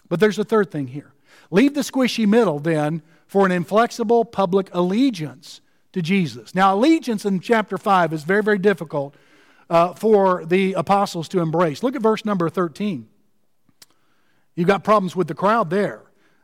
But 0.09 0.19
there's 0.19 0.39
a 0.39 0.45
third 0.45 0.71
thing 0.71 0.89
here. 0.89 1.13
Leave 1.51 1.75
the 1.75 1.83
squishy 1.83 2.27
middle 2.27 2.59
then 2.59 3.03
for 3.27 3.45
an 3.45 3.53
inflexible 3.53 4.25
public 4.25 4.71
allegiance 4.73 5.61
to 5.93 6.03
Jesus. 6.03 6.55
Now, 6.55 6.75
allegiance 6.75 7.25
in 7.25 7.41
chapter 7.41 7.79
5 7.79 8.13
is 8.13 8.25
very, 8.25 8.43
very 8.43 8.59
difficult 8.59 9.15
uh, 9.69 9.95
for 9.95 10.45
the 10.45 10.75
apostles 10.75 11.29
to 11.29 11.41
embrace. 11.41 11.83
Look 11.83 11.97
at 11.97 12.03
verse 12.03 12.25
number 12.25 12.49
13. 12.49 13.09
You've 14.55 14.69
got 14.69 14.85
problems 14.85 15.17
with 15.17 15.29
the 15.29 15.35
crowd 15.35 15.71
there. 15.71 16.03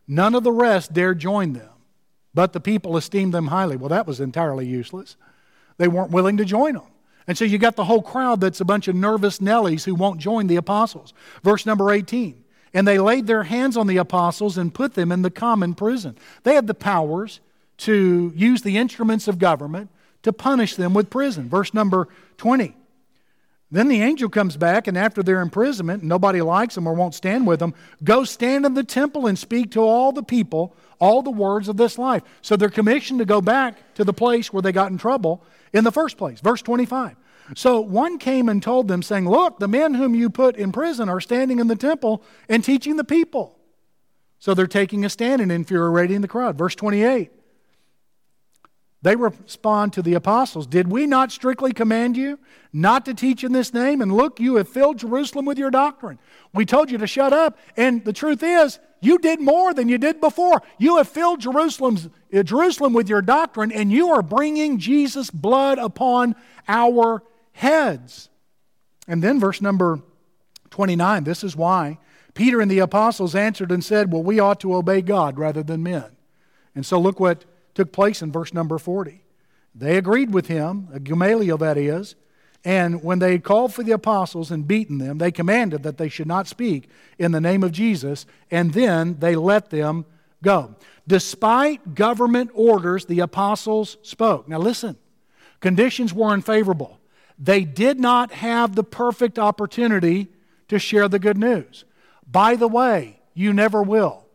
None 0.09 0.35
of 0.35 0.45
the 0.45 0.53
rest 0.53 0.93
dared 0.93 1.19
join 1.19 1.53
them, 1.53 1.73
but 2.33 2.53
the 2.53 2.61
people 2.61 2.97
esteemed 2.97 3.35
them 3.35 3.49
highly. 3.49 3.77
Well, 3.77 3.89
that 3.89 4.07
was 4.07 4.21
entirely 4.21 4.67
useless. 4.67 5.17
They 5.79 5.89
weren't 5.89 6.13
willing 6.13 6.37
to 6.37 6.45
join 6.45 6.75
them. 6.75 6.87
And 7.27 7.37
so 7.37 7.45
you 7.45 7.59
got 7.59 7.75
the 7.75 7.85
whole 7.85 8.03
crowd 8.03 8.41
that's 8.41 8.61
a 8.61 8.65
bunch 8.65 8.87
of 8.87 8.95
nervous 8.95 9.41
Nellies 9.41 9.85
who 9.85 9.97
won't 9.97 10.21
join 10.21 10.47
the 10.47 10.57
apostles. 10.57 11.13
Verse 11.43 11.67
number 11.67 11.91
18. 11.91 12.45
And 12.73 12.87
they 12.87 12.99
laid 12.99 13.27
their 13.27 13.43
hands 13.43 13.77
on 13.77 13.89
the 13.89 13.97
apostles 13.97 14.57
and 14.57 14.73
put 14.73 14.95
them 14.95 15.11
in 15.11 15.23
the 15.23 15.31
common 15.31 15.75
prison. 15.75 16.17
They 16.45 16.55
had 16.55 16.69
the 16.69 16.75
powers 16.75 17.41
to 17.79 18.33
use 18.35 18.63
the 18.63 18.77
instruments 18.77 19.29
of 19.29 19.39
government 19.39 19.91
to 20.23 20.33
punish 20.33 20.77
them 20.77 20.95
with 20.95 21.11
prison. 21.11 21.49
Verse 21.49 21.75
number 21.75 22.09
20. 22.39 22.77
Then 23.71 23.89
the 23.89 24.01
angel 24.01 24.29
comes 24.29 24.57
back, 24.57 24.87
and 24.87 24.97
after 24.97 25.23
their 25.23 25.41
imprisonment, 25.41 26.03
nobody 26.03 26.41
likes 26.41 26.77
them 26.77 26.87
or 26.87 26.95
won't 26.95 27.15
stand 27.15 27.47
with 27.47 27.59
them, 27.59 27.75
go 28.05 28.23
stand 28.23 28.65
in 28.65 28.75
the 28.75 28.85
temple 28.85 29.27
and 29.27 29.37
speak 29.37 29.73
to 29.73 29.81
all 29.81 30.13
the 30.13 30.23
people 30.23 30.77
all 30.99 31.23
the 31.23 31.31
words 31.31 31.69
of 31.69 31.77
this 31.77 31.99
life. 31.99 32.23
So 32.43 32.57
they're 32.57 32.69
commissioned 32.69 33.19
to 33.19 33.25
go 33.25 33.41
back 33.41 33.95
to 33.95 34.05
the 34.05 34.13
place 34.13 34.53
where 34.53 34.63
they 34.63 34.73
got 34.73 34.91
in 34.91 34.99
trouble 34.99 35.43
in 35.73 35.85
the 35.85 35.93
first 35.93 36.17
place. 36.17 36.41
Verse 36.41 36.63
25. 36.63 37.17
So 37.55 37.81
one 37.81 38.19
came 38.19 38.49
and 38.49 38.63
told 38.63 38.89
them, 38.89 39.03
saying, 39.03 39.29
Look, 39.29 39.59
the 39.59 39.69
men 39.69 39.95
whom 39.95 40.15
you 40.15 40.31
put 40.31 40.57
in 40.57 40.73
prison 40.73 41.09
are 41.09 41.21
standing 41.21 41.61
in 41.61 41.69
the 41.69 41.77
temple 41.77 42.23
and 42.49 42.65
teaching 42.65 42.97
the 42.97 43.05
people. 43.05 43.57
So 44.39 44.53
they're 44.53 44.67
taking 44.67 45.05
a 45.05 45.09
stand 45.09 45.41
and 45.41 45.53
infuriating 45.53 46.23
the 46.23 46.29
crowd. 46.29 46.59
Verse 46.59 46.75
28. 46.75 47.31
They 49.07 49.15
respond 49.15 49.93
to 49.93 50.03
the 50.03 50.15
apostles 50.15 50.67
Did 50.67 50.91
we 50.91 51.07
not 51.07 51.31
strictly 51.31 51.73
command 51.73 52.17
you 52.17 52.41
not 52.73 53.05
to 53.05 53.15
teach 53.15 53.45
in 53.45 53.53
this 53.53 53.73
name? 53.73 54.01
And 54.01 54.13
look, 54.13 54.41
you 54.41 54.57
have 54.57 54.69
filled 54.69 54.99
Jerusalem 54.99 55.45
with 55.45 55.59
your 55.59 55.71
doctrine. 55.71 56.19
We 56.53 56.67
told 56.67 56.91
you 56.91 56.99
to 56.99 57.07
shut 57.07 57.33
up. 57.33 57.57
And 57.77 58.05
the 58.05 58.13
truth 58.13 58.43
is, 58.43 58.81
you 59.01 59.19
did 59.19 59.41
more 59.41 59.73
than 59.73 59.89
you 59.89 59.97
did 59.97 60.21
before. 60.21 60.61
You 60.79 60.97
have 60.97 61.07
filled 61.07 61.39
Jerusalem's, 61.39 62.09
uh, 62.35 62.43
Jerusalem 62.43 62.95
with 62.95 63.09
your 63.09 63.23
doctrine, 63.23 63.71
and 63.71 63.93
you 63.93 64.09
are 64.09 64.23
bringing 64.23 64.81
Jesus' 64.81 65.31
blood 65.31 65.79
upon 65.79 66.35
our 66.67 67.23
heads. 67.53 68.29
And 69.07 69.23
then, 69.23 69.39
verse 69.39 69.61
number 69.61 70.01
29 70.71 71.23
this 71.23 71.45
is 71.45 71.55
why 71.55 71.99
Peter 72.35 72.61
and 72.61 72.69
the 72.69 72.81
apostles 72.81 73.37
answered 73.37 73.71
and 73.71 73.85
said, 73.85 74.13
Well, 74.13 74.25
we 74.25 74.41
ought 74.41 74.59
to 74.61 74.75
obey 74.75 75.01
God 75.01 75.39
rather 75.39 75.63
than 75.63 75.85
men. 75.85 76.17
And 76.75 76.85
so, 76.85 76.99
look 76.99 77.21
what 77.21 77.45
took 77.77 77.93
place 77.93 78.23
in 78.23 78.33
verse 78.33 78.53
number 78.53 78.79
40. 78.79 79.23
They 79.75 79.97
agreed 79.97 80.33
with 80.33 80.49
him, 80.49 80.89
uh, 80.93 80.99
Gamaliel 80.99 81.59
that 81.59 81.77
is, 81.77 82.17
and 82.65 83.05
when 83.05 83.21
they 83.21 83.33
had 83.33 83.45
called 83.45 83.73
for 83.73 83.85
the 83.85 83.93
apostles 83.93 84.51
and 84.51 84.67
beaten 84.67 84.99
them, 84.99 85.19
they 85.19 85.31
commanded 85.31 85.85
that 85.85 85.99
they 85.99 86.09
should 86.09 86.27
not 86.27 86.49
speak 86.49 86.89
in 87.17 87.31
the 87.31 87.41
name 87.41 87.63
of 87.63 87.71
Jesus, 87.71 88.27
and 88.51 88.73
then 88.73 89.19
they 89.21 89.37
let 89.37 89.71
them 89.71 90.05
go. 90.43 90.75
Despite 91.07 91.95
government 91.95 92.51
orders, 92.55 93.05
the 93.05 93.21
apostles 93.21 93.99
spoke. 94.03 94.49
Now 94.49 94.59
listen, 94.59 94.97
conditions 95.61 96.13
were 96.13 96.31
unfavorable. 96.31 96.99
They 97.39 97.65
did 97.65 98.01
not 98.01 98.33
have 98.33 98.75
the 98.75 98.83
perfect 98.83 99.39
opportunity 99.39 100.29
to 100.69 100.79
share 100.81 101.09
the 101.09 101.21
good 101.21 101.39
news. 101.39 101.85
By 102.27 102.57
the 102.57 102.67
way, 102.67 103.21
you 103.35 103.53
never 103.53 103.83
will. 103.83 104.26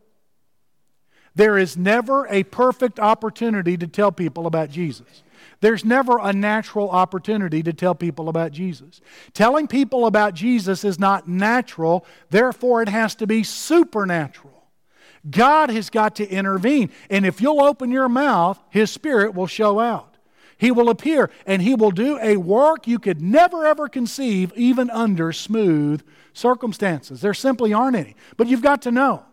There 1.35 1.57
is 1.57 1.77
never 1.77 2.27
a 2.27 2.43
perfect 2.43 2.99
opportunity 2.99 3.77
to 3.77 3.87
tell 3.87 4.11
people 4.11 4.47
about 4.47 4.69
Jesus. 4.69 5.23
There's 5.61 5.85
never 5.85 6.17
a 6.19 6.33
natural 6.33 6.89
opportunity 6.89 7.63
to 7.63 7.71
tell 7.71 7.95
people 7.95 8.29
about 8.29 8.51
Jesus. 8.51 8.99
Telling 9.33 9.67
people 9.67 10.07
about 10.07 10.33
Jesus 10.33 10.83
is 10.83 10.99
not 10.99 11.27
natural, 11.27 12.05
therefore, 12.31 12.81
it 12.81 12.89
has 12.89 13.15
to 13.15 13.27
be 13.27 13.43
supernatural. 13.43 14.51
God 15.29 15.69
has 15.69 15.91
got 15.91 16.15
to 16.15 16.27
intervene. 16.27 16.89
And 17.09 17.25
if 17.25 17.41
you'll 17.41 17.61
open 17.61 17.91
your 17.91 18.09
mouth, 18.09 18.59
His 18.69 18.89
Spirit 18.89 19.35
will 19.35 19.47
show 19.47 19.79
out. 19.79 20.17
He 20.57 20.71
will 20.71 20.89
appear 20.89 21.29
and 21.45 21.61
He 21.61 21.75
will 21.75 21.91
do 21.91 22.19
a 22.21 22.37
work 22.37 22.87
you 22.87 22.99
could 22.99 23.21
never 23.21 23.65
ever 23.65 23.87
conceive, 23.87 24.51
even 24.55 24.89
under 24.89 25.31
smooth 25.31 26.01
circumstances. 26.33 27.21
There 27.21 27.33
simply 27.33 27.71
aren't 27.71 27.97
any. 27.97 28.15
But 28.35 28.47
you've 28.47 28.61
got 28.61 28.81
to 28.83 28.91
know 28.91 29.25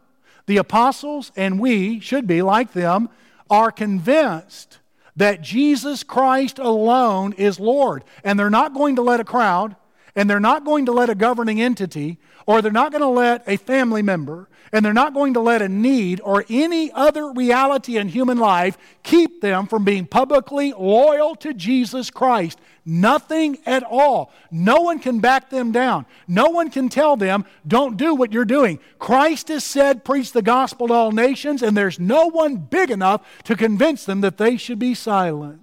the 0.49 0.57
apostles, 0.57 1.31
and 1.37 1.61
we 1.61 2.01
should 2.01 2.27
be 2.27 2.43
like 2.43 2.73
them, 2.73 3.09
are 3.49 3.71
convinced 3.71 4.81
that 5.15 5.43
Jesus 5.43 6.03
Christ 6.03 6.59
alone 6.59 7.33
is 7.35 7.61
Lord. 7.61 8.03
And 8.25 8.39
they're 8.39 8.51
not 8.51 8.75
going 8.75 8.97
to 8.97 9.03
let 9.03 9.21
a 9.21 9.25
crowd, 9.25 9.77
and 10.19 10.29
they're 10.29 10.41
not 10.41 10.65
going 10.65 10.85
to 10.85 10.91
let 10.91 11.09
a 11.09 11.15
governing 11.15 11.63
entity, 11.63 12.19
or 12.45 12.61
they're 12.61 12.73
not 12.73 12.91
going 12.91 13.03
to 13.03 13.07
let 13.07 13.45
a 13.47 13.57
family 13.57 14.03
member, 14.03 14.49
and 14.73 14.85
they're 14.85 14.93
not 14.93 15.15
going 15.15 15.33
to 15.35 15.41
let 15.41 15.63
a 15.63 15.69
need 15.69 16.21
or 16.25 16.45
any 16.51 16.91
other 16.91 17.31
reality 17.31 17.97
in 17.97 18.09
human 18.09 18.37
life 18.37 18.77
keep 19.05 19.41
them 19.41 19.69
from 19.69 19.85
being 19.85 20.05
publicly 20.07 20.73
loyal 20.73 21.37
to 21.37 21.55
Jesus 21.55 22.11
Christ. 22.11 22.59
Nothing 22.85 23.59
at 23.65 23.85
all. 23.85 24.33
No 24.51 24.81
one 24.81 24.99
can 24.99 25.21
back 25.21 25.51
them 25.51 25.71
down. 25.71 26.05
No 26.27 26.51
one 26.51 26.73
can 26.73 26.89
tell 26.89 27.17
them, 27.17 27.45
don't 27.65 27.97
do 27.97 28.13
what 28.13 28.33
you're 28.33 28.45
doing. 28.45 28.81
Christ 28.99 29.47
has 29.49 29.63
said, 29.63 30.05
preach 30.05 30.33
the 30.33 30.43
gospel 30.43 30.89
to 30.89 30.95
all 30.95 31.13
nations, 31.13 31.63
and 31.63 31.77
there's 31.77 32.01
no 32.01 32.27
one 32.27 32.57
big 32.57 32.91
enough 32.91 33.25
to 33.45 33.55
convince 33.55 34.05
them 34.05 34.21
that 34.23 34.37
they 34.37 34.57
should 34.57 34.81
be 34.81 34.95
silent. 34.95 35.61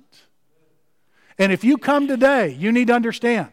And 1.37 1.51
if 1.51 1.65
you 1.65 1.77
come 1.77 2.07
today, 2.07 2.53
you 2.57 2.71
need 2.71 2.87
to 2.87 2.93
understand 2.93 3.49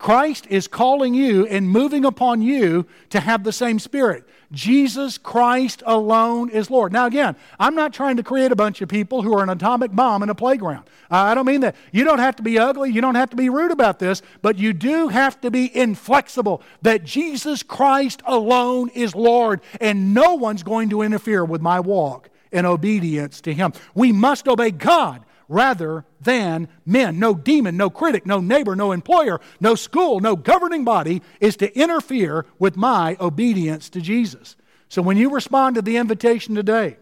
Christ 0.00 0.46
is 0.48 0.66
calling 0.66 1.12
you 1.12 1.46
and 1.46 1.68
moving 1.68 2.06
upon 2.06 2.40
you 2.40 2.86
to 3.10 3.20
have 3.20 3.44
the 3.44 3.52
same 3.52 3.78
spirit. 3.78 4.26
Jesus 4.50 5.18
Christ 5.18 5.82
alone 5.84 6.48
is 6.48 6.70
Lord. 6.70 6.90
Now, 6.90 7.04
again, 7.04 7.36
I'm 7.58 7.74
not 7.74 7.92
trying 7.92 8.16
to 8.16 8.22
create 8.22 8.50
a 8.50 8.56
bunch 8.56 8.80
of 8.80 8.88
people 8.88 9.20
who 9.20 9.36
are 9.36 9.42
an 9.42 9.50
atomic 9.50 9.94
bomb 9.94 10.22
in 10.22 10.30
a 10.30 10.34
playground. 10.34 10.88
I 11.10 11.34
don't 11.34 11.44
mean 11.44 11.60
that. 11.60 11.76
You 11.92 12.04
don't 12.04 12.18
have 12.18 12.34
to 12.36 12.42
be 12.42 12.58
ugly, 12.58 12.90
you 12.90 13.02
don't 13.02 13.14
have 13.14 13.28
to 13.28 13.36
be 13.36 13.50
rude 13.50 13.72
about 13.72 13.98
this, 13.98 14.22
but 14.40 14.58
you 14.58 14.72
do 14.72 15.08
have 15.08 15.38
to 15.42 15.50
be 15.50 15.76
inflexible 15.76 16.62
that 16.80 17.04
Jesus 17.04 17.62
Christ 17.62 18.22
alone 18.24 18.88
is 18.94 19.14
Lord, 19.14 19.60
and 19.82 20.14
no 20.14 20.34
one's 20.34 20.62
going 20.62 20.88
to 20.90 21.02
interfere 21.02 21.44
with 21.44 21.60
my 21.60 21.78
walk 21.78 22.30
in 22.50 22.64
obedience 22.64 23.42
to 23.42 23.52
Him. 23.52 23.74
We 23.94 24.12
must 24.12 24.48
obey 24.48 24.70
God 24.70 25.26
rather 25.50 26.04
than 26.20 26.68
men. 26.86 27.18
No 27.18 27.34
demon, 27.34 27.76
no 27.76 27.90
critic, 27.90 28.24
no 28.24 28.40
neighbor, 28.40 28.76
no 28.76 28.92
employer, 28.92 29.40
no 29.60 29.74
school, 29.74 30.20
no 30.20 30.36
governing 30.36 30.84
body 30.84 31.20
is 31.40 31.56
to 31.56 31.78
interfere 31.78 32.46
with 32.58 32.76
my 32.76 33.16
obedience 33.20 33.90
to 33.90 34.00
Jesus. 34.00 34.56
So 34.88 35.02
when 35.02 35.16
you 35.16 35.30
respond 35.30 35.74
to 35.74 35.82
the 35.82 35.98
invitation 35.98 36.54
today, 36.54 36.96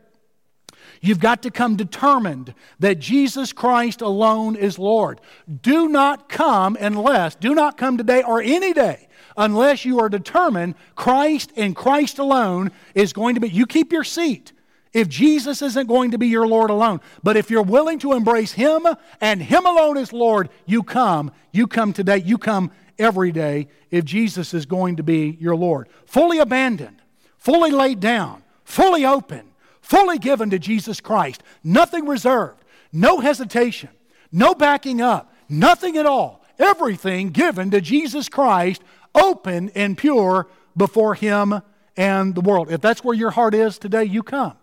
You've 1.01 1.21
got 1.21 1.43
to 1.43 1.51
come 1.53 1.77
determined 1.77 2.55
that 2.81 2.99
Jesus 2.99 3.53
Christ 3.53 4.01
alone 4.01 4.57
is 4.57 4.81
Lord. 4.81 5.21
Do 5.63 5.89
not 5.89 6.29
come 6.29 6.77
unless, 6.81 7.37
do 7.37 7.55
not 7.55 7.77
come 7.77 7.97
today 7.99 8.25
or 8.25 8.43
any 8.43 8.73
day 8.73 9.07
unless 9.37 9.85
you 9.85 10.01
are 10.01 10.09
determined 10.09 10.75
Christ 10.97 11.53
and 11.57 11.77
Christ 11.77 12.19
alone 12.19 12.73
is 12.95 13.13
going 13.13 13.37
to 13.37 13.41
be. 13.41 13.49
You 13.49 13.67
keep 13.67 13.93
your 13.93 14.03
seat 14.03 14.53
if 14.93 15.09
Jesus 15.09 15.63
isn't 15.63 15.87
going 15.87 16.13
to 16.13 16.19
be 16.19 16.29
your 16.29 16.47
Lord 16.47 16.71
alone. 16.71 17.01
But 17.23 17.37
if 17.37 17.51
you're 17.51 17.63
willing 17.63 17.99
to 18.01 18.13
embrace 18.13 18.53
Him 18.53 18.87
and 19.21 19.43
Him 19.43 19.67
alone 19.67 19.97
as 19.97 20.13
Lord, 20.13 20.49
you 20.67 20.83
come. 20.83 21.31
You 21.53 21.67
come 21.67 21.93
today. 21.93 22.19
You 22.19 22.39
come 22.39 22.71
every 22.99 23.33
day 23.33 23.69
if 23.91 24.05
Jesus 24.05 24.55
is 24.55 24.67
going 24.67 24.97
to 24.97 25.03
be 25.03 25.37
your 25.41 25.57
Lord. 25.57 25.89
Fully 26.07 26.39
abandoned, 26.39 27.01
fully 27.37 27.71
laid 27.71 28.01
down, 28.01 28.43
fully 28.65 29.05
open, 29.05 29.51
fully 29.81 30.19
given 30.19 30.51
to 30.51 30.59
Jesus 30.59 31.01
Christ. 31.01 31.43
Nothing 31.63 32.07
reserved, 32.07 32.65
no 32.93 33.21
hesitation, 33.21 33.91
no 34.33 34.55
backing 34.55 35.01
up, 35.01 35.33
nothing 35.49 35.97
at 35.97 36.07
all. 36.07 36.45
Everything 36.59 37.31
given 37.31 37.71
to 37.71 37.81
Jesus 37.81 38.29
Christ, 38.29 38.83
open 39.15 39.71
and 39.77 39.97
pure 39.97 40.49
before 40.77 41.15
Him 41.15 41.63
and 41.97 42.35
the 42.35 42.41
world. 42.41 42.71
If 42.71 42.81
that's 42.81 43.05
where 43.05 43.15
your 43.15 43.31
heart 43.31 43.55
is 43.55 43.79
today, 43.79 44.05
you 44.05 44.23
come. 44.23 44.57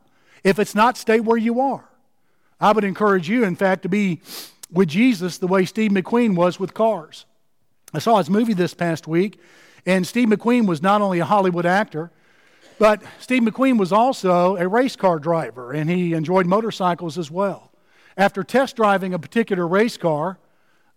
If 0.45 0.59
it's 0.59 0.75
not, 0.75 0.95
stay 0.95 1.19
where 1.19 1.37
you 1.37 1.59
are. 1.59 1.89
I 2.61 2.71
would 2.71 2.83
encourage 2.83 3.27
you, 3.27 3.43
in 3.43 3.55
fact, 3.55 3.81
to 3.81 3.89
be 3.89 4.21
with 4.71 4.87
Jesus 4.89 5.39
the 5.39 5.47
way 5.47 5.65
Steve 5.65 5.89
McQueen 5.89 6.35
was 6.35 6.59
with 6.59 6.75
cars. 6.75 7.25
I 7.95 7.99
saw 7.99 8.19
his 8.19 8.29
movie 8.29 8.53
this 8.53 8.75
past 8.75 9.07
week, 9.07 9.39
and 9.87 10.05
Steve 10.05 10.27
McQueen 10.27 10.67
was 10.67 10.83
not 10.83 11.01
only 11.01 11.17
a 11.17 11.25
Hollywood 11.25 11.65
actor, 11.65 12.11
but 12.77 13.01
Steve 13.19 13.41
McQueen 13.41 13.79
was 13.79 13.91
also 13.91 14.55
a 14.57 14.67
race 14.67 14.95
car 14.95 15.17
driver, 15.17 15.71
and 15.71 15.89
he 15.89 16.13
enjoyed 16.13 16.45
motorcycles 16.45 17.17
as 17.17 17.31
well. 17.31 17.71
After 18.15 18.43
test 18.43 18.75
driving 18.75 19.15
a 19.15 19.19
particular 19.19 19.67
race 19.67 19.97
car, 19.97 20.37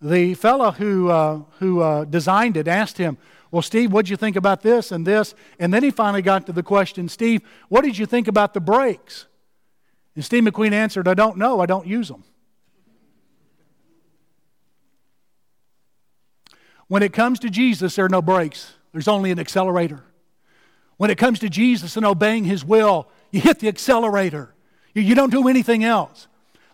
the 0.03 0.35
fellow 0.35 0.73
who, 0.73 1.09
uh, 1.09 1.41
who 1.59 1.81
uh, 1.81 2.05
designed 2.05 2.59
it 2.59 2.69
asked 2.69 2.99
him, 2.99 3.17
Well, 3.51 3.63
Steve, 3.63 3.93
what 3.93 4.05
did 4.05 4.11
you 4.11 4.17
think 4.19 4.37
about 4.37 4.61
this 4.61 4.93
and 4.93 5.07
this? 5.07 5.35
And 5.59 5.73
then 5.73 5.83
he 5.83 5.91
finally 5.91 6.23
got 6.23 6.45
to 6.47 6.53
the 6.53 6.63
question, 6.63 7.09
Steve, 7.09 7.41
what 7.71 7.83
did 7.83 7.97
you 7.97 8.05
think 8.05 8.29
about 8.29 8.53
the 8.53 8.61
brakes? 8.61 9.25
And 10.19 10.25
Steve 10.25 10.43
McQueen 10.43 10.73
answered, 10.73 11.07
I 11.07 11.15
don't 11.15 11.37
know, 11.37 11.61
I 11.61 11.67
don't 11.67 11.87
use 11.87 12.09
them. 12.09 12.25
When 16.89 17.05
it 17.05 17.13
comes 17.13 17.39
to 17.39 17.49
Jesus, 17.49 17.95
there 17.95 18.07
are 18.07 18.09
no 18.09 18.21
brakes, 18.21 18.75
there's 18.91 19.07
only 19.07 19.31
an 19.31 19.39
accelerator. 19.39 20.03
When 20.97 21.13
it 21.13 21.19
comes 21.19 21.39
to 21.39 21.49
Jesus 21.49 21.97
and 21.97 22.05
obeying 22.05 22.47
His 22.47 22.65
will, 22.65 23.07
you 23.31 23.41
hit 23.41 23.61
the 23.61 23.69
accelerator. 23.69 24.53
You, 24.93 25.15
don't 25.15 25.31
do 25.31 25.47
anything 25.47 25.85
else. 25.85 26.27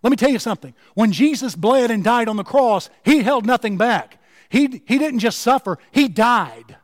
Let 0.02 0.08
me 0.08 0.16
tell 0.16 0.30
you 0.30 0.38
something. 0.38 0.72
When 0.94 1.12
Jesus 1.12 1.54
bled 1.54 1.90
and 1.90 2.02
died 2.02 2.28
on 2.28 2.38
the 2.38 2.44
cross, 2.44 2.88
He 3.04 3.22
held 3.22 3.44
nothing 3.44 3.76
back. 3.76 4.22
He, 4.48 4.82
he 4.86 4.96
didn't 4.96 5.18
just 5.18 5.40
suffer, 5.40 5.76
He 5.92 6.08
died. 6.08 6.78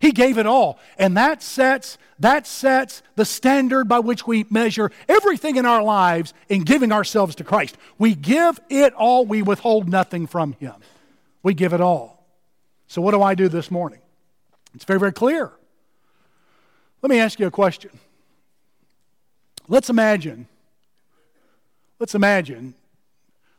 He 0.00 0.12
gave 0.12 0.38
it 0.38 0.46
all. 0.46 0.78
And 0.96 1.16
that 1.16 1.42
sets, 1.42 1.98
that 2.18 2.46
sets 2.46 3.02
the 3.16 3.24
standard 3.24 3.86
by 3.86 3.98
which 3.98 4.26
we 4.26 4.46
measure 4.48 4.92
everything 5.08 5.56
in 5.56 5.66
our 5.66 5.82
lives 5.82 6.34
in 6.48 6.62
giving 6.62 6.92
ourselves 6.92 7.34
to 7.36 7.44
Christ. 7.44 7.76
We 7.98 8.14
give 8.14 8.60
it 8.68 8.94
all, 8.94 9.26
we 9.26 9.42
withhold 9.42 9.88
nothing 9.88 10.26
from 10.26 10.52
Him. 10.54 10.74
We 11.42 11.54
give 11.54 11.72
it 11.72 11.80
all. 11.80 12.26
So, 12.86 13.02
what 13.02 13.10
do 13.10 13.22
I 13.22 13.34
do 13.34 13.48
this 13.48 13.70
morning? 13.70 14.00
It's 14.74 14.84
very, 14.84 15.00
very 15.00 15.12
clear. 15.12 15.50
Let 17.02 17.10
me 17.10 17.18
ask 17.18 17.38
you 17.38 17.46
a 17.46 17.50
question. 17.50 17.90
Let's 19.68 19.90
imagine, 19.90 20.46
let's 21.98 22.14
imagine 22.14 22.74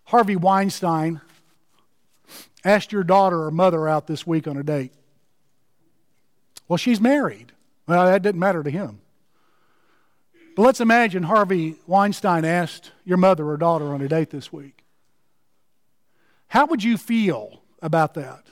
Harvey 0.05 0.35
Weinstein 0.35 1.21
asked 2.65 2.91
your 2.91 3.03
daughter 3.03 3.43
or 3.43 3.51
mother 3.51 3.87
out 3.87 4.07
this 4.07 4.25
week 4.25 4.47
on 4.47 4.57
a 4.57 4.63
date. 4.63 4.91
Well, 6.69 6.77
she's 6.77 7.01
married. 7.01 7.51
Well, 7.87 8.05
that 8.05 8.21
didn't 8.21 8.39
matter 8.39 8.63
to 8.63 8.69
him. 8.69 9.01
But 10.55 10.61
let's 10.61 10.79
imagine 10.79 11.23
Harvey 11.23 11.75
Weinstein 11.87 12.45
asked 12.45 12.91
your 13.03 13.17
mother 13.17 13.49
or 13.49 13.57
daughter 13.57 13.93
on 13.93 14.01
a 14.01 14.07
date 14.07 14.29
this 14.29 14.53
week. 14.53 14.83
How 16.47 16.65
would 16.67 16.83
you 16.83 16.97
feel 16.97 17.61
about 17.81 18.13
that? 18.13 18.45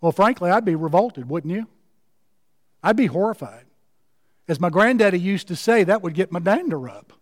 Well, 0.00 0.12
frankly, 0.12 0.50
I'd 0.50 0.64
be 0.64 0.74
revolted, 0.74 1.28
wouldn't 1.28 1.52
you? 1.52 1.66
I'd 2.82 2.96
be 2.96 3.06
horrified. 3.06 3.64
As 4.48 4.60
my 4.60 4.70
granddaddy 4.70 5.18
used 5.18 5.48
to 5.48 5.56
say, 5.56 5.84
that 5.84 6.02
would 6.02 6.14
get 6.14 6.32
my 6.32 6.38
dander 6.38 6.88
up. 6.88 7.12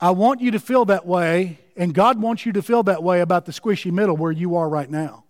I 0.00 0.10
want 0.10 0.40
you 0.40 0.52
to 0.52 0.60
feel 0.60 0.84
that 0.84 1.06
way, 1.06 1.58
and 1.76 1.94
God 1.94 2.20
wants 2.20 2.46
you 2.46 2.52
to 2.52 2.62
feel 2.62 2.84
that 2.84 3.02
way 3.02 3.20
about 3.20 3.46
the 3.46 3.52
squishy 3.52 3.90
middle 3.90 4.16
where 4.16 4.30
you 4.30 4.56
are 4.56 4.68
right 4.68 4.90
now. 4.90 5.24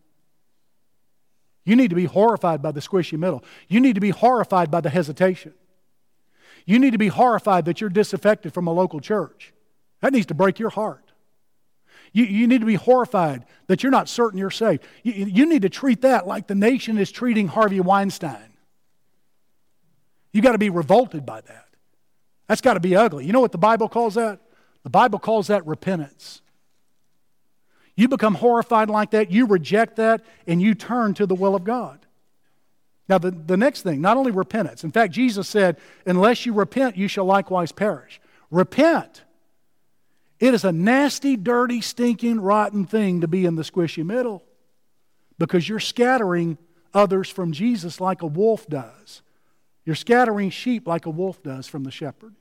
You 1.69 1.77
need 1.77 1.91
to 1.91 1.97
be 1.97 2.07
horrified 2.07 2.63
by 2.63 2.73
the 2.73 2.81
squishy 2.81 3.19
middle. 3.19 3.45
You 3.69 3.79
need 3.79 3.95
to 3.97 4.01
be 4.01 4.09
horrified 4.09 4.71
by 4.71 4.81
the 4.81 4.89
hesitation. 4.89 5.53
You 6.65 6.79
need 6.79 6.93
to 6.93 6.99
be 6.99 7.09
horrified 7.09 7.67
that 7.67 7.79
you're 7.79 7.91
disaffected 7.91 8.55
from 8.55 8.67
a 8.67 8.73
local 8.73 9.01
church. 9.01 9.53
That 10.01 10.15
needs 10.15 10.25
to 10.27 10.35
break 10.35 10.59
your 10.59 10.71
heart. 10.71 11.13
You, 12.15 12.25
you 12.25 12.47
need 12.47 12.61
to 12.61 12.67
be 12.67 12.77
horrified 12.77 13.45
that 13.67 13.83
you're 13.83 13.93
not 13.93 14.09
certain 14.09 14.39
you're 14.39 14.51
saved. 14.51 14.83
You, 15.03 15.13
you 15.13 15.45
need 15.45 15.61
to 15.61 15.69
treat 15.69 16.01
that 16.01 16.27
like 16.27 16.47
the 16.47 16.55
nation 16.55 16.97
is 16.97 17.11
treating 17.11 17.49
Harvey 17.49 17.81
Weinstein. 17.81 18.55
You've 20.33 20.45
got 20.45 20.53
to 20.53 20.59
be 20.59 20.71
revolted 20.71 21.27
by 21.27 21.43
that. 21.43 21.67
That's 22.47 22.63
got 22.63 22.75
to 22.75 22.81
be 22.81 22.97
ugly. 22.97 23.27
You 23.27 23.35
know 23.35 23.41
what 23.41 23.53
the 23.53 23.59
Bible 23.59 23.91
calls 23.91 24.15
that? 24.15 24.41
The 24.85 24.91
Bible 24.91 25.19
calls 25.19 25.49
that 25.49 25.67
repentance. 25.67 26.41
You 27.99 28.07
become 28.07 28.37
horrified 28.37 28.89
like 28.91 29.11
that, 29.11 29.33
you 29.33 29.47
reject 29.47 29.97
that, 29.97 30.25
and 30.47 30.63
you 30.63 30.77
turn 30.77 31.15
to 31.15 31.27
the 31.27 31.35
will 31.35 31.57
of 31.57 31.65
God. 31.65 32.07
Now, 33.09 33.19
the, 33.19 33.33
the 33.33 33.57
next 33.57 33.83
thing, 33.83 34.01
not 34.01 34.17
only 34.17 34.31
repentance. 34.31 34.85
In 34.85 34.93
fact, 34.93 35.13
Jesus 35.13 35.49
said, 35.49 35.79
Unless 36.07 36.47
you 36.47 36.53
repent, 36.53 36.97
you 36.97 37.09
shall 37.09 37.25
likewise 37.25 37.73
perish. 37.73 38.21
Repent. 38.53 39.25
It 40.39 40.55
is 40.55 40.65
a 40.65 40.71
nasty, 40.71 41.37
dirty, 41.37 41.81
stinking, 41.81 42.41
rotten 42.41 42.87
thing 42.87 43.21
to 43.23 43.27
be 43.27 43.45
in 43.45 43.57
the 43.57 43.65
squishy 43.65 44.07
middle 44.07 44.45
because 45.37 45.69
you're 45.69 45.81
scattering 45.81 46.57
others 46.95 47.29
from 47.29 47.51
Jesus 47.51 48.01
like 48.01 48.23
a 48.23 48.27
wolf 48.27 48.69
does. 48.69 49.23
You're 49.85 49.97
scattering 49.97 50.51
sheep 50.51 50.87
like 50.87 51.05
a 51.05 51.11
wolf 51.11 51.43
does 51.43 51.67
from 51.67 51.83
the 51.83 51.91
shepherd. 51.91 52.37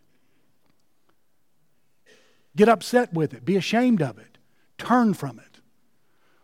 Get 2.56 2.70
upset 2.70 3.12
with 3.12 3.34
it, 3.34 3.44
be 3.44 3.56
ashamed 3.56 4.04
of 4.04 4.20
it, 4.20 4.37
turn 4.78 5.14
from 5.14 5.40
it. 5.40 5.62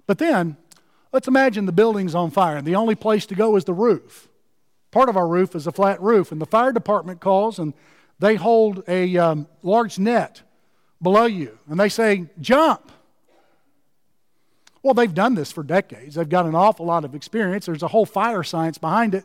But 0.06 0.18
then, 0.18 0.58
let's 1.12 1.28
imagine 1.28 1.66
the 1.66 1.72
building's 1.72 2.16
on 2.16 2.32
fire 2.32 2.58
and 2.58 2.68
the 2.68 2.76
only 2.76 2.96
place 2.96 3.26
to 3.28 3.36
go 3.36 3.56
is 3.56 3.66
the 3.66 3.74
roof. 3.74 4.28
Part 4.92 5.10
of 5.10 5.18
our 5.18 5.28
roof 5.28 5.56
is 5.56 5.66
a 5.66 5.72
flat 5.72 6.00
roof, 6.02 6.32
and 6.32 6.40
the 6.40 6.46
fire 6.46 6.72
department 6.72 7.20
calls 7.20 7.58
and 7.58 7.74
they 8.20 8.36
hold 8.36 8.84
a 8.88 9.18
um, 9.18 9.48
large 9.64 9.98
net 9.98 10.42
below 11.02 11.26
you 11.26 11.58
and 11.68 11.80
they 11.80 11.90
say, 11.90 12.28
Jump. 12.40 12.92
Well, 14.84 14.94
they've 14.94 15.14
done 15.14 15.36
this 15.36 15.52
for 15.52 15.64
decades. 15.64 16.16
They've 16.16 16.28
got 16.28 16.46
an 16.46 16.56
awful 16.56 16.86
lot 16.86 17.06
of 17.06 17.16
experience. 17.16 17.66
There's 17.66 17.84
a 17.84 17.88
whole 17.88 18.06
fire 18.06 18.44
science 18.44 18.78
behind 18.78 19.16
it. 19.16 19.24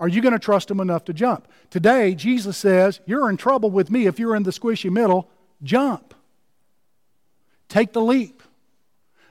Are 0.00 0.08
you 0.08 0.20
going 0.20 0.32
to 0.32 0.40
trust 0.40 0.66
them 0.66 0.80
enough 0.80 1.04
to 1.04 1.12
jump? 1.12 1.46
Today, 1.70 2.16
Jesus 2.16 2.56
says, 2.56 3.00
You're 3.06 3.30
in 3.30 3.36
trouble 3.36 3.70
with 3.70 3.90
me 3.90 4.06
if 4.06 4.18
you're 4.18 4.34
in 4.34 4.42
the 4.42 4.50
squishy 4.50 4.90
middle. 4.90 5.30
Jump. 5.62 6.14
Take 7.72 7.94
the 7.94 8.02
leap. 8.02 8.42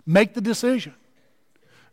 Make 0.04 0.34
the 0.34 0.42
decision. 0.42 0.96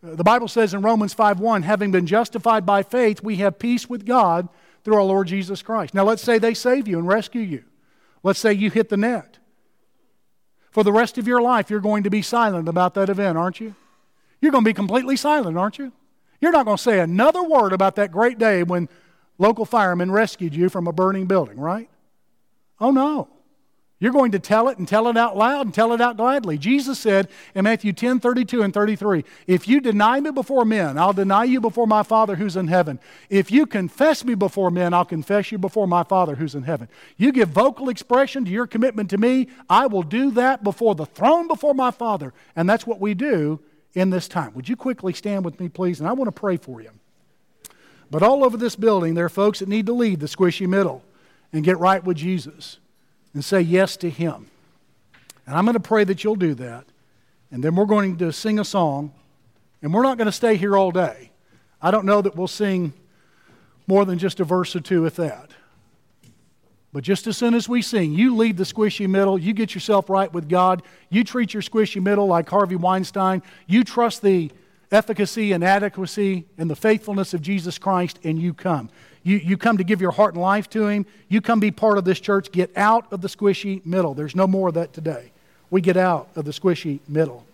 Uh, 0.03 0.15
the 0.15 0.25
Bible 0.25 0.49
says 0.49 0.73
in 0.73 0.81
Romans 0.81 1.13
5:1, 1.13 1.63
having 1.63 1.91
been 1.91 2.07
justified 2.07 2.65
by 2.65 2.83
faith, 2.83 3.23
we 3.23 3.37
have 3.37 3.59
peace 3.59 3.87
with 3.87 4.07
God 4.07 4.49
through 4.83 4.95
our 4.95 5.03
Lord 5.03 5.27
Jesus 5.27 5.61
Christ. 5.61 5.93
Now 5.93 6.05
let's 6.05 6.23
say 6.23 6.39
they 6.39 6.55
save 6.55 6.89
you 6.89 6.99
and 6.99 7.07
rescue 7.07 7.43
you. 7.43 7.65
Let's 8.23 8.39
say 8.39 8.55
you 8.55 8.71
hit 8.71 8.89
the 8.89 8.97
net. 8.97 9.39
For 10.71 10.83
the 10.83 10.93
rest 10.93 11.19
of 11.19 11.27
your 11.27 11.43
life, 11.43 11.69
you're 11.69 11.81
going 11.81 12.05
to 12.05 12.11
be 12.11 12.23
silent 12.23 12.67
about 12.67 12.95
that 12.95 13.11
event, 13.11 13.37
aren't 13.37 13.61
you? 13.61 13.75
You're 14.41 14.53
going 14.53 14.65
to 14.65 14.69
be 14.71 14.73
completely 14.75 15.17
silent, 15.17 15.59
aren't 15.59 15.79
you? 15.79 15.93
You're 16.41 16.53
not 16.53 16.65
going 16.65 16.79
to 16.79 16.83
say 16.83 17.01
another 17.01 17.43
word 17.43 17.75
about 17.75 17.97
that 17.97 18.11
great 18.11 18.39
day 18.39 18.63
when 18.63 18.89
local 19.37 19.67
firemen 19.67 20.11
rescued 20.11 20.55
you 20.55 20.71
from 20.71 20.87
a 20.87 20.93
burning 20.95 21.27
building, 21.27 21.61
right? 21.61 21.91
Oh 22.81 22.91
no. 22.91 23.29
You're 24.01 24.13
going 24.13 24.31
to 24.31 24.39
tell 24.39 24.69
it 24.69 24.79
and 24.79 24.87
tell 24.87 25.09
it 25.09 25.17
out 25.17 25.37
loud 25.37 25.67
and 25.67 25.75
tell 25.75 25.93
it 25.93 26.01
out 26.01 26.17
gladly. 26.17 26.57
Jesus 26.57 27.01
said 27.01 27.29
in 27.57 27.65
Matthew 27.65 27.93
10 27.93 28.21
32 28.21 28.63
and 28.63 28.73
33, 28.73 29.25
If 29.49 29.67
you 29.67 29.81
deny 29.81 30.21
me 30.21 30.31
before 30.31 30.65
men, 30.65 30.97
I'll 30.97 31.13
deny 31.13 31.43
you 31.45 31.61
before 31.61 31.87
my 31.87 32.05
Father 32.05 32.37
who's 32.37 32.55
in 32.55 32.69
heaven. 32.69 33.01
If 33.29 33.51
you 33.51 33.67
confess 33.67 34.25
me 34.25 34.37
before 34.37 34.71
men, 34.71 34.95
I'll 34.95 35.05
confess 35.05 35.51
you 35.51 35.59
before 35.59 35.89
my 35.89 36.05
Father 36.05 36.37
who's 36.37 36.55
in 36.55 36.63
heaven. 36.63 36.89
You 37.17 37.33
give 37.33 37.49
vocal 37.49 37.89
expression 37.89 38.45
to 38.45 38.51
your 38.53 38.69
commitment 38.69 39.11
to 39.11 39.19
me, 39.19 39.49
I 39.69 39.89
will 39.89 40.05
do 40.05 40.31
that 40.33 40.63
before 40.63 40.95
the 40.95 41.07
throne 41.07 41.49
before 41.49 41.75
my 41.75 41.91
Father. 41.91 42.33
And 42.55 42.71
that's 42.71 42.87
what 42.87 43.01
we 43.01 43.15
do 43.15 43.59
in 43.95 44.11
this 44.11 44.29
time. 44.29 44.55
Would 44.55 44.69
you 44.69 44.77
quickly 44.77 45.13
stand 45.13 45.45
with 45.45 45.59
me, 45.59 45.69
please? 45.69 45.99
And 45.99 46.09
I 46.09 46.13
want 46.13 46.29
to 46.29 46.41
pray 46.41 46.57
for 46.57 46.81
you. 46.81 46.91
But 48.13 48.23
all 48.23 48.45
over 48.45 48.57
this 48.57 48.77
building, 48.77 49.15
there 49.15 49.25
are 49.25 49.31
folks 49.31 49.59
that 49.59 49.69
need 49.69 49.87
to 49.87 49.93
leave 49.93 50.21
the 50.21 50.27
squishy 50.27 50.69
middle 50.69 51.03
and 51.53 51.65
get 51.65 51.79
right 51.79 52.03
with 52.05 52.17
Jesus 52.17 52.79
and 53.39 53.45
say 53.45 53.61
yes 53.61 53.97
to 53.99 54.11
Him. 54.11 54.51
And 55.47 55.55
I'm 55.55 55.65
going 55.65 55.75
to 55.75 55.81
pray 55.81 56.03
that 56.03 56.25
you'll 56.25 56.35
do 56.35 56.55
that. 56.55 56.87
And 57.53 57.63
then 57.63 57.77
we're 57.77 57.85
going 57.85 58.17
to 58.17 58.33
sing 58.33 58.59
a 58.59 58.65
song. 58.65 59.13
And 59.81 59.95
we're 59.95 60.03
not 60.03 60.19
going 60.19 60.27
to 60.27 60.33
stay 60.33 60.57
here 60.57 60.77
all 60.77 60.91
day. 60.91 61.31
I 61.81 61.93
don't 61.93 62.05
know 62.05 62.21
that 62.21 62.35
we'll 62.35 62.49
sing 62.49 62.93
more 63.87 64.05
than 64.05 64.19
just 64.19 64.41
a 64.41 64.45
verse 64.45 64.75
or 64.75 64.81
two, 64.81 65.07
if 65.07 65.15
that. 65.15 65.53
But 66.93 67.05
just 67.05 67.29
as 67.29 67.37
soon 67.37 67.55
as 67.55 67.69
we 67.69 67.81
sing, 67.81 68.13
you 68.13 68.35
leave 68.35 68.57
the 68.57 68.65
squishy 68.65 69.09
middle, 69.09 69.39
you 69.39 69.53
get 69.53 69.73
yourself 69.73 70.11
right 70.11 70.33
with 70.33 70.49
God, 70.49 70.83
you 71.09 71.23
treat 71.23 71.55
your 71.55 71.63
squishy 71.63 72.03
middle 72.03 72.27
like 72.27 72.51
Harvey 72.51 72.75
Weinstein, 72.75 73.45
you 73.69 73.85
trust 73.85 74.21
the 74.21 74.51
efficacy 74.91 75.53
and 75.53 75.63
adequacy 75.63 76.45
and 76.59 76.69
the 76.69 76.75
faithfulness 76.75 77.35
of 77.35 77.41
Jesus 77.41 77.79
Christ, 77.79 78.19
and 78.25 78.37
you 78.37 78.53
come. 78.53 78.91
You, 79.23 79.37
you 79.37 79.57
come 79.57 79.79
to 79.79 79.85
give 79.85 80.01
your 80.01 80.11
heart 80.13 80.35
and 80.35 80.43
life 80.43 80.71
to 80.71 80.87
Him. 80.87 81.07
You 81.29 81.41
come 81.41 81.61
be 81.61 81.71
part 81.71 81.99
of 81.99 82.05
this 82.05 82.21
church. 82.21 82.53
Get 82.53 82.77
out 82.77 83.13
of 83.13 83.21
the 83.21 83.29
squishy 83.29 83.85
middle. 83.85 84.15
There's 84.15 84.37
no 84.37 84.47
more 84.47 84.69
of 84.69 84.75
that 84.75 84.93
today. 84.93 85.33
We 85.71 85.81
get 85.81 85.97
out 85.97 86.29
of 86.37 86.45
the 86.45 86.53
squishy 86.53 87.01
middle. 87.09 87.45